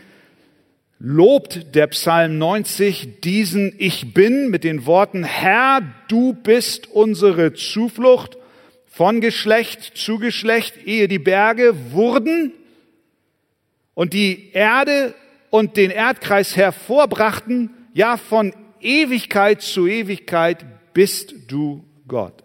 lobt 0.99 1.75
der 1.75 1.89
Psalm 1.89 2.39
90 2.39 3.21
diesen 3.21 3.75
Ich 3.77 4.15
bin 4.15 4.49
mit 4.49 4.65
den 4.65 4.87
Worten, 4.87 5.23
Herr, 5.23 5.83
du 6.09 6.33
bist 6.33 6.89
unsere 6.89 7.53
Zuflucht 7.53 8.39
von 8.87 9.21
Geschlecht 9.21 9.99
zu 9.99 10.19
Geschlecht, 10.19 10.87
ehe 10.87 11.09
die 11.09 11.19
Berge 11.19 11.75
wurden 11.93 12.55
und 13.93 14.15
die 14.15 14.51
Erde 14.55 15.15
und 15.51 15.77
den 15.77 15.91
Erdkreis 15.91 16.57
hervorbrachten, 16.57 17.71
ja 17.93 18.17
von 18.17 18.55
Ewigkeit 18.81 19.63
zu 19.63 19.87
Ewigkeit 19.87 20.93
bist 20.93 21.35
du 21.47 21.85
Gott. 22.07 22.43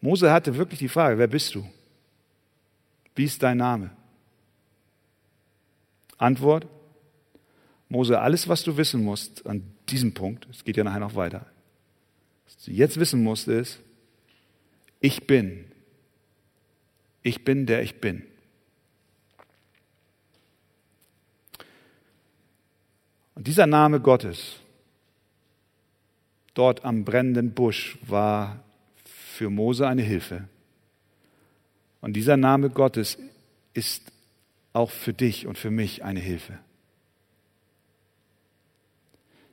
Mose 0.00 0.32
hatte 0.32 0.56
wirklich 0.56 0.80
die 0.80 0.88
Frage, 0.88 1.18
wer 1.18 1.28
bist 1.28 1.54
du? 1.54 1.64
Wie 3.14 3.24
ist 3.24 3.42
dein 3.42 3.58
Name? 3.58 3.90
Antwort, 6.18 6.66
Mose, 7.88 8.18
alles, 8.18 8.48
was 8.48 8.62
du 8.62 8.76
wissen 8.76 9.04
musst 9.04 9.46
an 9.46 9.62
diesem 9.88 10.14
Punkt, 10.14 10.46
es 10.50 10.64
geht 10.64 10.76
ja 10.76 10.84
nachher 10.84 11.00
noch 11.00 11.14
weiter, 11.14 11.46
was 12.46 12.56
du 12.64 12.70
jetzt 12.70 12.98
wissen 12.98 13.22
musst, 13.22 13.48
ist, 13.48 13.80
ich 15.00 15.26
bin, 15.26 15.64
ich 17.22 17.44
bin 17.44 17.66
der 17.66 17.82
ich 17.82 18.00
bin. 18.00 18.22
Und 23.42 23.48
dieser 23.48 23.66
Name 23.66 23.98
Gottes 23.98 24.60
dort 26.54 26.84
am 26.84 27.04
brennenden 27.04 27.54
Busch 27.54 27.98
war 28.02 28.62
für 29.04 29.50
Mose 29.50 29.88
eine 29.88 30.02
Hilfe. 30.02 30.46
Und 32.00 32.12
dieser 32.12 32.36
Name 32.36 32.70
Gottes 32.70 33.18
ist 33.74 34.12
auch 34.72 34.92
für 34.92 35.12
dich 35.12 35.48
und 35.48 35.58
für 35.58 35.72
mich 35.72 36.04
eine 36.04 36.20
Hilfe. 36.20 36.56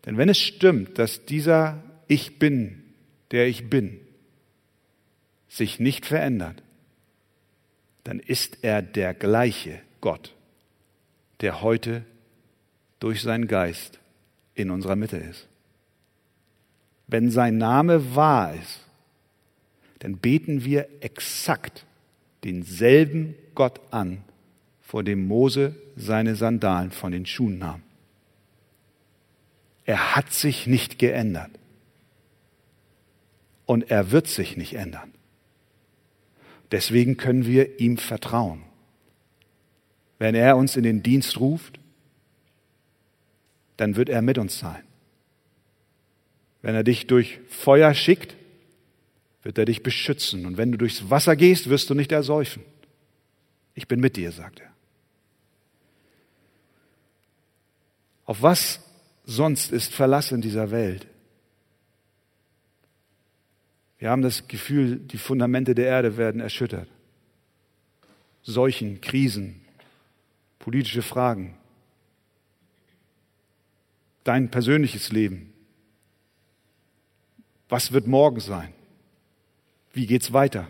Denn 0.05 0.17
wenn 0.17 0.29
es 0.29 0.37
stimmt, 0.37 0.99
dass 0.99 1.25
dieser 1.25 1.81
Ich 2.07 2.37
bin, 2.37 2.83
der 3.31 3.47
ich 3.47 3.71
bin, 3.71 3.99
sich 5.47 5.79
nicht 5.79 6.05
verändert, 6.05 6.61
dann 8.03 8.19
ist 8.19 8.59
er 8.61 8.83
der 8.83 9.15
gleiche 9.15 9.81
Gott, 9.99 10.35
der 11.41 11.63
heute 11.63 12.05
durch 12.99 13.21
seinen 13.21 13.47
Geist 13.47 13.99
in 14.55 14.71
unserer 14.71 14.95
Mitte 14.95 15.17
ist. 15.17 15.47
Wenn 17.07 17.31
sein 17.31 17.57
Name 17.57 18.15
wahr 18.15 18.53
ist, 18.53 18.81
dann 19.99 20.17
beten 20.17 20.63
wir 20.63 20.87
exakt 21.01 21.85
denselben 22.43 23.35
Gott 23.55 23.79
an, 23.91 24.23
vor 24.81 25.03
dem 25.03 25.27
Mose 25.27 25.75
seine 25.95 26.35
Sandalen 26.35 26.91
von 26.91 27.11
den 27.11 27.25
Schuhen 27.25 27.59
nahm. 27.59 27.83
Er 29.85 30.15
hat 30.15 30.31
sich 30.31 30.67
nicht 30.67 30.99
geändert. 30.99 31.51
Und 33.65 33.91
er 33.91 34.11
wird 34.11 34.27
sich 34.27 34.57
nicht 34.57 34.73
ändern. 34.73 35.11
Deswegen 36.71 37.17
können 37.17 37.45
wir 37.45 37.79
ihm 37.79 37.97
vertrauen. 37.97 38.63
Wenn 40.17 40.35
er 40.35 40.57
uns 40.57 40.75
in 40.75 40.83
den 40.83 41.03
Dienst 41.03 41.39
ruft, 41.39 41.79
dann 43.79 43.95
wird 43.95 44.09
er 44.09 44.21
mit 44.21 44.37
uns 44.37 44.59
sein. 44.59 44.83
Wenn 46.61 46.75
er 46.75 46.83
dich 46.83 47.07
durch 47.07 47.39
Feuer 47.47 47.93
schickt, 47.93 48.35
wird 49.41 49.57
er 49.57 49.63
dich 49.63 49.83
beschützen. 49.83 50.45
Und 50.45 50.57
wenn 50.57 50.71
du 50.71 50.77
durchs 50.77 51.09
Wasser 51.09 51.37
gehst, 51.37 51.69
wirst 51.69 51.89
du 51.89 51.93
nicht 51.93 52.11
ersäufen. 52.11 52.63
Ich 53.73 53.87
bin 53.87 54.01
mit 54.01 54.17
dir, 54.17 54.33
sagt 54.33 54.59
er. 54.59 54.69
Auf 58.25 58.41
was 58.41 58.81
sonst 59.23 59.71
ist 59.71 59.93
Verlass 59.93 60.33
in 60.33 60.41
dieser 60.41 60.71
Welt? 60.71 61.07
Wir 63.97 64.09
haben 64.09 64.21
das 64.21 64.47
Gefühl, 64.47 64.97
die 64.97 65.17
Fundamente 65.17 65.73
der 65.73 65.85
Erde 65.85 66.17
werden 66.17 66.41
erschüttert. 66.41 66.89
Seuchen, 68.41 68.99
Krisen, 68.99 69.61
politische 70.57 71.01
Fragen, 71.01 71.58
dein 74.29 74.51
persönliches 74.51 75.11
Leben. 75.11 75.51
Was 77.67 77.93
wird 77.93 78.05
morgen 78.05 78.39
sein? 78.39 78.71
Wie 79.91 80.05
geht's 80.05 80.33
weiter? 80.33 80.67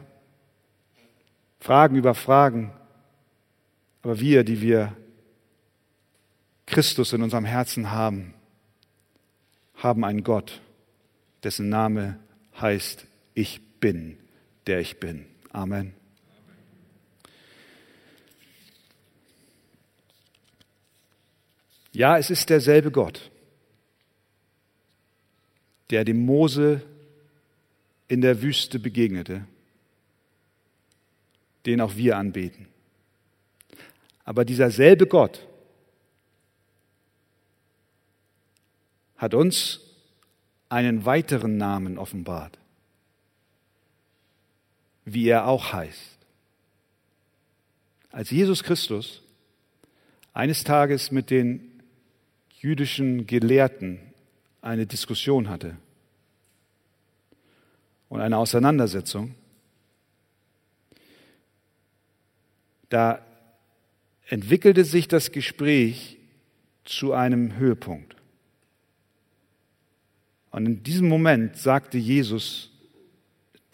Fragen 1.59 1.97
über 1.97 2.15
Fragen. 2.15 2.71
Aber 4.01 4.21
wir, 4.21 4.45
die 4.45 4.61
wir 4.61 4.95
Christus 6.67 7.11
in 7.11 7.21
unserem 7.21 7.43
Herzen 7.43 7.91
haben, 7.91 8.33
haben 9.75 10.05
einen 10.05 10.23
Gott, 10.23 10.61
dessen 11.43 11.67
Name 11.67 12.17
heißt, 12.61 13.07
ich 13.33 13.59
bin, 13.81 14.17
der 14.67 14.79
ich 14.79 15.01
bin. 15.01 15.25
Amen. 15.51 15.93
Ja, 21.91 22.17
es 22.17 22.29
ist 22.29 22.49
derselbe 22.49 22.91
Gott, 22.91 23.28
der 25.89 26.05
dem 26.05 26.25
Mose 26.25 26.81
in 28.07 28.21
der 28.21 28.41
Wüste 28.41 28.79
begegnete, 28.79 29.45
den 31.65 31.81
auch 31.81 31.95
wir 31.95 32.17
anbeten. 32.17 32.67
Aber 34.23 34.45
dieser 34.45 34.71
selbe 34.71 35.07
Gott 35.07 35.47
hat 39.17 39.33
uns 39.33 39.81
einen 40.69 41.05
weiteren 41.05 41.57
Namen 41.57 41.97
offenbart, 41.97 42.57
wie 45.05 45.27
er 45.27 45.47
auch 45.47 45.73
heißt. 45.73 46.17
Als 48.11 48.29
Jesus 48.29 48.63
Christus 48.63 49.21
eines 50.33 50.63
Tages 50.63 51.11
mit 51.11 51.29
den 51.29 51.81
jüdischen 52.59 53.25
Gelehrten 53.25 54.08
eine 54.61 54.85
Diskussion 54.85 55.49
hatte 55.49 55.77
und 58.09 58.21
eine 58.21 58.37
Auseinandersetzung, 58.37 59.35
da 62.89 63.23
entwickelte 64.27 64.83
sich 64.83 65.07
das 65.07 65.31
Gespräch 65.31 66.17
zu 66.83 67.13
einem 67.13 67.55
Höhepunkt. 67.55 68.15
Und 70.51 70.65
in 70.65 70.83
diesem 70.83 71.07
Moment 71.07 71.57
sagte 71.57 71.97
Jesus 71.97 72.71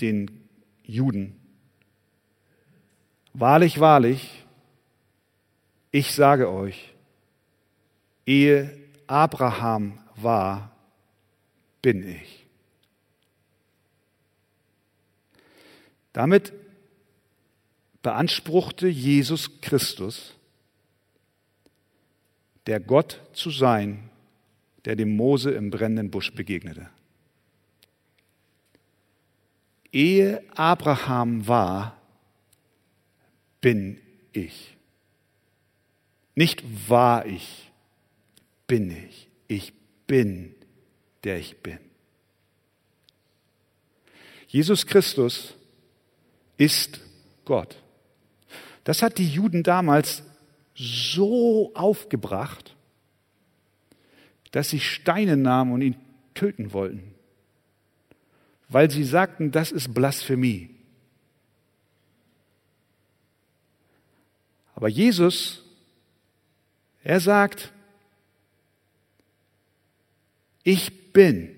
den 0.01 0.49
Juden, 0.83 1.39
Wahrlich, 3.37 3.81
wahrlich, 3.81 4.45
ich 5.91 6.13
sage 6.13 6.49
euch, 6.49 6.93
ehe 8.25 8.77
Abraham 9.07 9.99
war, 10.15 10.74
bin 11.85 12.01
ich. 12.01 12.47
Damit 16.13 16.51
beanspruchte 18.01 18.87
Jesus 18.87 19.61
Christus, 19.61 20.33
der 22.65 22.79
Gott 22.79 23.21
zu 23.33 23.51
sein, 23.51 24.09
der 24.85 24.95
dem 24.95 25.15
Mose 25.15 25.51
im 25.51 25.69
brennenden 25.69 26.09
Busch 26.09 26.33
begegnete. 26.33 26.89
Ehe 29.91 30.43
Abraham 30.55 31.47
war, 31.47 32.01
bin 33.61 34.01
ich. 34.33 34.75
Nicht 36.33 36.63
war 36.89 37.27
ich, 37.27 37.71
bin 38.65 38.89
ich. 38.89 39.29
Ich 39.47 39.71
bin, 40.07 40.55
der 41.25 41.37
ich 41.39 41.57
bin. 41.57 41.79
Jesus 44.47 44.85
Christus 44.85 45.55
ist 46.57 47.01
Gott. 47.43 47.81
Das 48.85 49.01
hat 49.01 49.17
die 49.17 49.27
Juden 49.27 49.63
damals 49.63 50.23
so 50.75 51.73
aufgebracht, 51.73 52.75
dass 54.51 54.69
sie 54.69 54.79
Steine 54.79 55.35
nahmen 55.35 55.73
und 55.73 55.81
ihn 55.81 55.97
töten 56.35 56.71
wollten, 56.71 57.15
weil 58.69 58.91
sie 58.91 59.03
sagten, 59.03 59.51
das 59.51 59.71
ist 59.71 59.93
Blasphemie. 59.93 60.69
Aber 64.75 64.87
Jesus, 64.89 65.63
er 67.03 67.19
sagt, 67.19 67.71
ich 70.63 71.04
bin, 71.15 71.49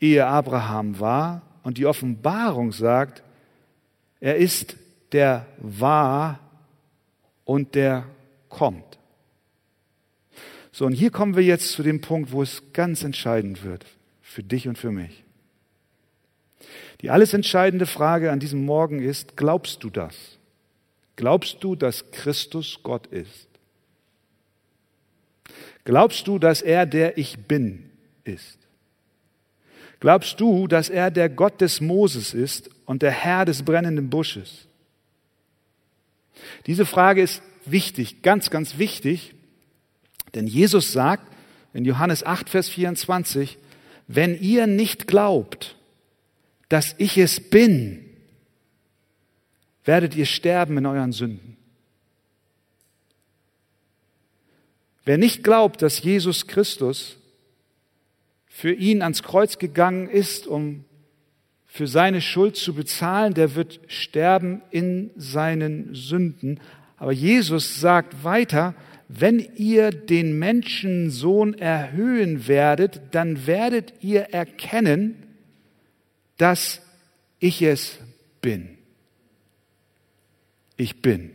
ehe 0.00 0.24
Abraham 0.24 1.00
war, 1.00 1.42
und 1.64 1.78
die 1.78 1.86
Offenbarung 1.86 2.72
sagt, 2.72 3.22
er 4.20 4.36
ist 4.36 4.76
der 5.12 5.46
war 5.58 6.38
und 7.44 7.74
der 7.74 8.06
kommt. 8.48 8.98
So, 10.70 10.86
und 10.86 10.92
hier 10.92 11.10
kommen 11.10 11.36
wir 11.36 11.42
jetzt 11.42 11.72
zu 11.72 11.82
dem 11.82 12.00
Punkt, 12.00 12.32
wo 12.32 12.42
es 12.42 12.62
ganz 12.72 13.02
entscheidend 13.02 13.64
wird, 13.64 13.86
für 14.22 14.42
dich 14.42 14.68
und 14.68 14.78
für 14.78 14.92
mich. 14.92 15.24
Die 17.00 17.10
alles 17.10 17.34
entscheidende 17.34 17.86
Frage 17.86 18.30
an 18.30 18.40
diesem 18.40 18.64
Morgen 18.64 19.00
ist, 19.00 19.36
glaubst 19.36 19.82
du 19.82 19.90
das? 19.90 20.14
Glaubst 21.16 21.62
du, 21.62 21.76
dass 21.76 22.10
Christus 22.10 22.80
Gott 22.82 23.06
ist? 23.06 23.48
Glaubst 25.84 26.26
du, 26.26 26.38
dass 26.38 26.62
er 26.62 26.86
der 26.86 27.18
Ich 27.18 27.38
bin 27.46 27.90
ist? 28.24 28.58
Glaubst 30.00 30.40
du, 30.40 30.66
dass 30.66 30.90
er 30.90 31.10
der 31.10 31.28
Gott 31.28 31.60
des 31.60 31.80
Moses 31.80 32.34
ist 32.34 32.68
und 32.84 33.02
der 33.02 33.10
Herr 33.10 33.44
des 33.44 33.62
brennenden 33.62 34.10
Busches? 34.10 34.66
Diese 36.66 36.84
Frage 36.84 37.22
ist 37.22 37.42
wichtig, 37.64 38.22
ganz, 38.22 38.50
ganz 38.50 38.78
wichtig, 38.78 39.34
denn 40.34 40.46
Jesus 40.46 40.92
sagt 40.92 41.26
in 41.72 41.84
Johannes 41.84 42.24
8, 42.24 42.50
Vers 42.50 42.68
24, 42.68 43.56
wenn 44.06 44.38
ihr 44.38 44.66
nicht 44.66 45.06
glaubt, 45.06 45.76
dass 46.68 46.94
ich 46.98 47.16
es 47.18 47.40
bin, 47.40 48.04
werdet 49.84 50.14
ihr 50.14 50.26
sterben 50.26 50.78
in 50.78 50.86
euren 50.86 51.12
Sünden. 51.12 51.56
Wer 55.04 55.18
nicht 55.18 55.44
glaubt, 55.44 55.82
dass 55.82 56.02
Jesus 56.02 56.46
Christus 56.46 57.16
für 58.56 58.72
ihn 58.72 59.02
ans 59.02 59.24
Kreuz 59.24 59.58
gegangen 59.58 60.08
ist, 60.08 60.46
um 60.46 60.84
für 61.66 61.88
seine 61.88 62.20
Schuld 62.20 62.54
zu 62.54 62.72
bezahlen, 62.72 63.34
der 63.34 63.56
wird 63.56 63.80
sterben 63.88 64.62
in 64.70 65.10
seinen 65.16 65.92
Sünden. 65.92 66.60
Aber 66.96 67.10
Jesus 67.10 67.80
sagt 67.80 68.22
weiter, 68.22 68.76
wenn 69.08 69.40
ihr 69.56 69.90
den 69.90 70.38
Menschensohn 70.38 71.54
erhöhen 71.54 72.46
werdet, 72.46 73.00
dann 73.10 73.48
werdet 73.48 73.92
ihr 74.02 74.32
erkennen, 74.32 75.16
dass 76.36 76.80
ich 77.40 77.60
es 77.60 77.98
bin. 78.40 78.78
Ich 80.76 81.02
bin, 81.02 81.32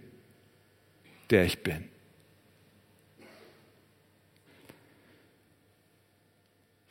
der 1.31 1.43
ich 1.43 1.63
bin. 1.63 1.88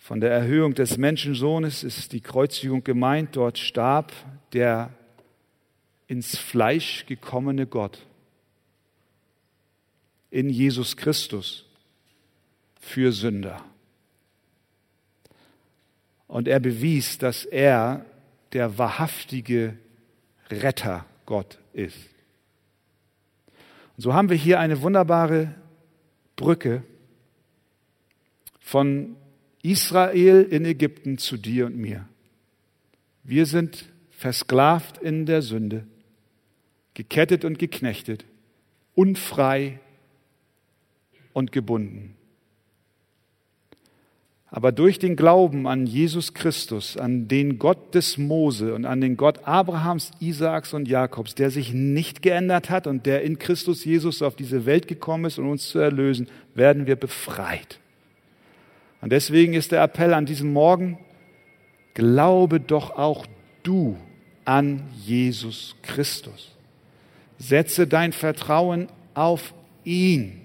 Von 0.09 0.23
der 0.23 0.31
Erhöhung 0.31 0.73
des 0.73 0.97
Menschensohnes 0.97 1.85
ist 1.85 2.15
die 2.15 2.23
Kreuzigung 2.23 2.83
gemeint. 2.83 3.37
Dort 3.37 3.59
starb 3.59 4.11
der 4.55 4.89
ins 6.07 6.39
Fleisch 6.39 7.05
gekommene 7.05 7.67
Gott 7.67 8.07
in 10.31 10.49
Jesus 10.49 10.97
Christus 10.97 11.67
für 12.81 13.13
Sünder. 13.13 13.63
Und 16.27 16.49
er 16.49 16.61
bewies, 16.61 17.19
dass 17.19 17.45
er 17.45 18.07
der 18.55 18.79
wahrhaftige 18.79 19.77
Retter 20.49 21.05
Gott 21.27 21.59
ist. 21.75 21.99
Und 23.99 24.05
so 24.05 24.15
haben 24.15 24.31
wir 24.31 24.39
hier 24.39 24.59
eine 24.59 24.81
wunderbare 24.81 25.55
Brücke 26.35 26.83
von 28.59 29.15
Israel 29.63 30.43
in 30.43 30.65
Ägypten 30.65 31.19
zu 31.19 31.37
dir 31.37 31.67
und 31.67 31.77
mir. 31.77 32.09
Wir 33.25 33.47
sind 33.47 33.87
versklavt 34.11 34.99
in 34.99 35.27
der 35.27 35.43
Sünde, 35.43 35.87
gekettet 36.95 37.45
und 37.45 37.59
geknechtet, 37.59 38.25
unfrei 38.95 39.81
und 41.33 41.53
gebunden. 41.53 42.15
Aber 44.51 44.73
durch 44.73 44.99
den 44.99 45.15
Glauben 45.15 45.67
an 45.67 45.87
Jesus 45.87 46.33
Christus, 46.33 46.97
an 46.97 47.29
den 47.29 47.59
Gott 47.59 47.95
des 47.95 48.17
Mose 48.17 48.75
und 48.75 48.87
an 48.87 49.01
den 49.03 49.19
Gott 49.19 49.47
Abrahams, 49.47 50.11
Isaaks 50.21 50.73
und 50.73 50.89
Jakobs, 50.89 51.35
der 51.35 51.51
sich 51.51 51.75
nicht 51.75 52.23
geändert 52.23 52.71
hat 52.71 52.87
und 52.87 53.05
der 53.05 53.23
in 53.23 53.39
Christus 53.39 53.85
Jesus 53.85 54.23
auf 54.23 54.37
diese 54.37 54.65
Welt 54.65 54.89
gekommen 54.89 55.27
ist, 55.27 55.39
um 55.39 55.51
uns 55.51 55.69
zu 55.69 55.79
erlösen, 55.79 56.29
werden 56.55 56.87
wir 56.87 56.97
befreit. 56.97 57.79
Und 59.01 59.13
deswegen 59.13 59.55
ist 59.55 59.73
der 59.73 59.83
Appell 59.83 60.13
an 60.15 60.27
diesem 60.27 60.53
Morgen, 60.53 60.99
glaube 61.95 62.61
doch 62.61 62.91
auch 62.97 63.27
du 63.63 63.97
an 64.45 64.83
Jesus 65.05 65.77
Christus. 65.83 66.57
Setze 67.39 67.87
dein 67.87 68.13
Vertrauen 68.13 68.89
auf 69.15 69.55
ihn. 69.85 70.41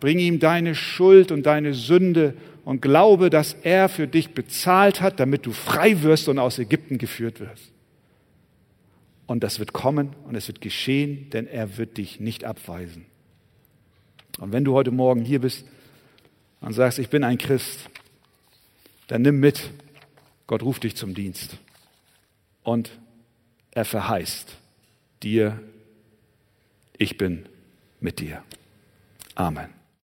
Bring 0.00 0.18
ihm 0.18 0.38
deine 0.38 0.74
Schuld 0.74 1.30
und 1.30 1.46
deine 1.46 1.74
Sünde 1.74 2.34
und 2.64 2.82
glaube, 2.82 3.30
dass 3.30 3.54
er 3.62 3.88
für 3.88 4.06
dich 4.06 4.34
bezahlt 4.34 5.00
hat, 5.00 5.20
damit 5.20 5.46
du 5.46 5.52
frei 5.52 6.02
wirst 6.02 6.28
und 6.28 6.38
aus 6.38 6.58
Ägypten 6.58 6.98
geführt 6.98 7.40
wirst. 7.40 7.72
Und 9.26 9.42
das 9.42 9.58
wird 9.58 9.72
kommen 9.72 10.10
und 10.26 10.34
es 10.34 10.48
wird 10.48 10.60
geschehen, 10.60 11.30
denn 11.30 11.46
er 11.46 11.78
wird 11.78 11.96
dich 11.96 12.20
nicht 12.20 12.44
abweisen. 12.44 13.06
Und 14.40 14.52
wenn 14.52 14.64
du 14.64 14.74
heute 14.74 14.90
Morgen 14.90 15.24
hier 15.24 15.40
bist 15.40 15.64
und 16.62 16.72
sagst, 16.72 16.98
ich 16.98 17.10
bin 17.10 17.24
ein 17.24 17.38
Christ, 17.38 17.90
dann 19.08 19.22
nimm 19.22 19.40
mit, 19.40 19.70
Gott 20.46 20.62
ruft 20.62 20.84
dich 20.84 20.96
zum 20.96 21.14
Dienst. 21.14 21.58
Und 22.62 22.90
er 23.72 23.84
verheißt 23.84 24.56
dir, 25.22 25.60
ich 26.96 27.18
bin 27.18 27.46
mit 28.00 28.20
dir. 28.20 28.42
Amen. 29.34 29.81